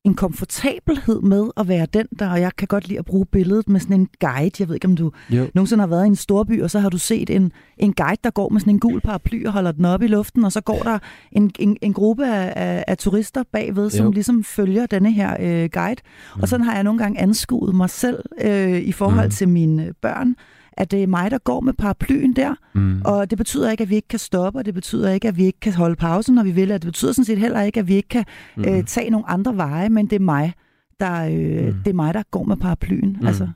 [0.04, 3.68] en komfortabelhed med at være den der, og jeg kan godt lide at bruge billedet
[3.68, 4.50] med sådan en guide.
[4.58, 5.46] Jeg ved ikke, om du Jo.
[5.54, 8.30] nogensinde har været i en storby, og så har du set en, en guide, der
[8.30, 10.82] går med sådan en gul paraply og holder den op i luften, og så går
[10.82, 10.98] der
[11.32, 14.12] en, en, en gruppe af, af, af turister bagved, som Jo.
[14.12, 16.00] ligesom følger denne her øh, guide.
[16.42, 19.30] Og sådan har jeg nogle gange anskuet mig selv øh, i forhold Mm.
[19.30, 20.36] til mine børn,
[20.72, 23.02] at det er mig, der går med paraplyen der, Mm.
[23.04, 25.44] og det betyder ikke, at vi ikke kan stoppe, og det betyder ikke, at vi
[25.44, 27.88] ikke kan holde pausen, når vi vil, og det betyder sådan set heller ikke, at
[27.88, 28.24] vi ikke kan
[28.56, 28.64] Mm.
[28.68, 30.52] øh, tage nogle andre veje, men det er mig,
[31.00, 31.74] der, øh, Mm.
[31.84, 33.16] det er mig, der går med paraplyen.
[33.20, 33.26] Mm.
[33.26, 33.48] Altså,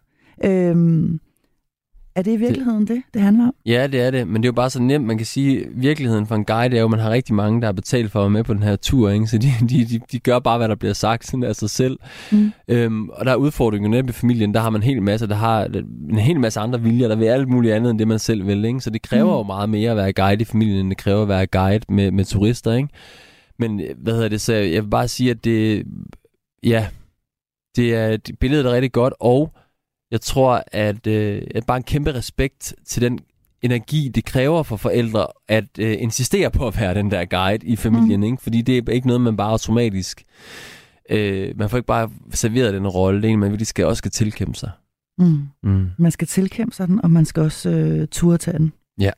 [0.45, 1.21] øhm,
[2.17, 3.55] Er det i virkeligheden det, det, det handler om?
[3.67, 5.07] Ja, det er det, men det er jo bare så nemt.
[5.07, 7.61] Man kan sige, at virkeligheden for en guide er jo, at man har rigtig mange,
[7.61, 9.27] der har betalt for at være med på den her tur, ikke?
[9.27, 11.99] så de, de, de, de gør bare, hvad der bliver sagt sådan af sig selv.
[12.33, 12.53] Mm.
[12.69, 15.35] Øhm, og der er udfordringer netop i familien, der har man en hel masse, der
[15.35, 15.65] har
[16.11, 18.65] en hel masse andre viljer, der vil alt muligt andet, end det man selv vil.
[18.65, 18.81] Ikke?
[18.81, 19.39] Så det kræver mm.
[19.39, 22.11] jo meget mere at være guide i familien, end det kræver at være guide med,
[22.11, 22.73] med turister.
[22.73, 22.89] Ikke?
[23.59, 25.85] Men hvad hedder det, så jeg vil bare sige, at det,
[26.63, 26.87] ja,
[27.77, 29.53] det er, billedet er rigtig godt, og
[30.15, 33.19] jeg tror, at, øh, at bare en kæmpe respekt til den
[33.63, 37.77] energi, det kræver for forældre at øh, insistere på at være den der guide i
[37.77, 38.21] familien.
[38.21, 38.27] Mm.
[38.27, 38.43] Ikke?
[38.43, 40.25] Fordi det er ikke noget, man bare automatisk...
[41.11, 43.23] Øh, man får ikke bare serveret den rolle.
[43.23, 44.71] Det er en, man virkelig skal, også skal tilkæmpe sig.
[45.19, 45.43] Mm.
[45.63, 45.87] Mm.
[45.99, 48.73] Man skal tilkæmpe sig den, og man skal også øh, ture tage den.
[49.01, 49.11] Ja.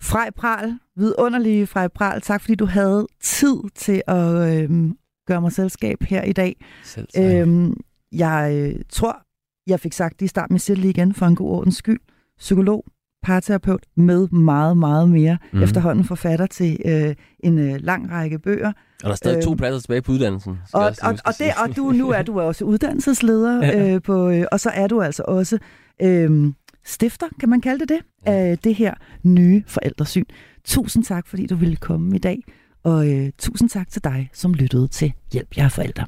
[0.00, 4.90] Frej Pral, vidunderlige Frej Pral, tak fordi du havde tid til at øh,
[5.26, 6.56] gøre mig selskab her i dag.
[6.84, 7.76] Selv øhm,
[8.12, 9.22] jeg øh, tror,
[9.68, 12.00] jeg fik sagt det i starten, siger det lige igen for en god ordens skyld.
[12.38, 12.84] Psykolog,
[13.22, 15.38] parterapeut med meget, meget mere.
[15.52, 15.62] Mm.
[15.62, 18.68] Efterhånden forfatter til øh, en øh, lang række bøger.
[18.68, 20.58] Og der er stadig øh, to øhm, pladser tilbage på uddannelsen.
[20.72, 23.94] Og, og, og, og, det, og du, nu er du også uddannelsesleder, ja.
[23.94, 25.58] øh, på, øh, og så er du altså også
[26.02, 26.52] øh,
[26.84, 28.32] stifter, kan man kalde det det, ja.
[28.32, 30.24] af det her nye forældresyn.
[30.64, 32.42] Tusind tak, fordi du ville komme i dag,
[32.84, 36.06] og øh, tusind tak til dig, som lyttede til Hjælp jer forældre.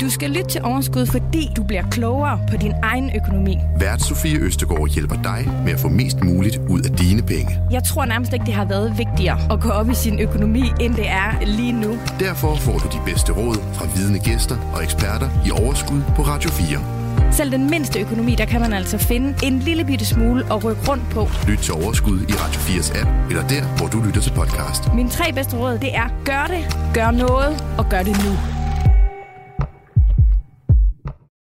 [0.00, 3.58] Du skal lytte til Overskud, fordi du bliver klogere på din egen økonomi.
[3.78, 7.58] Vært Sofie Østegård hjælper dig med at få mest muligt ud af dine penge.
[7.70, 10.94] Jeg tror nærmest ikke, det har været vigtigere at gå op i sin økonomi, end
[10.94, 11.98] det er lige nu.
[12.20, 16.50] Derfor får du de bedste råd fra vidne gæster og eksperter i Overskud på Radio
[16.50, 17.32] 4.
[17.32, 20.90] Selv den mindste økonomi, der kan man altså finde en lille bitte smule at rykke
[20.90, 21.28] rundt på.
[21.48, 24.94] Lyt til Overskud i Radio 4's app, eller der, hvor du lytter til podcast.
[24.94, 28.32] Mine tre bedste råd, det er gør det, gør noget og gør det nu.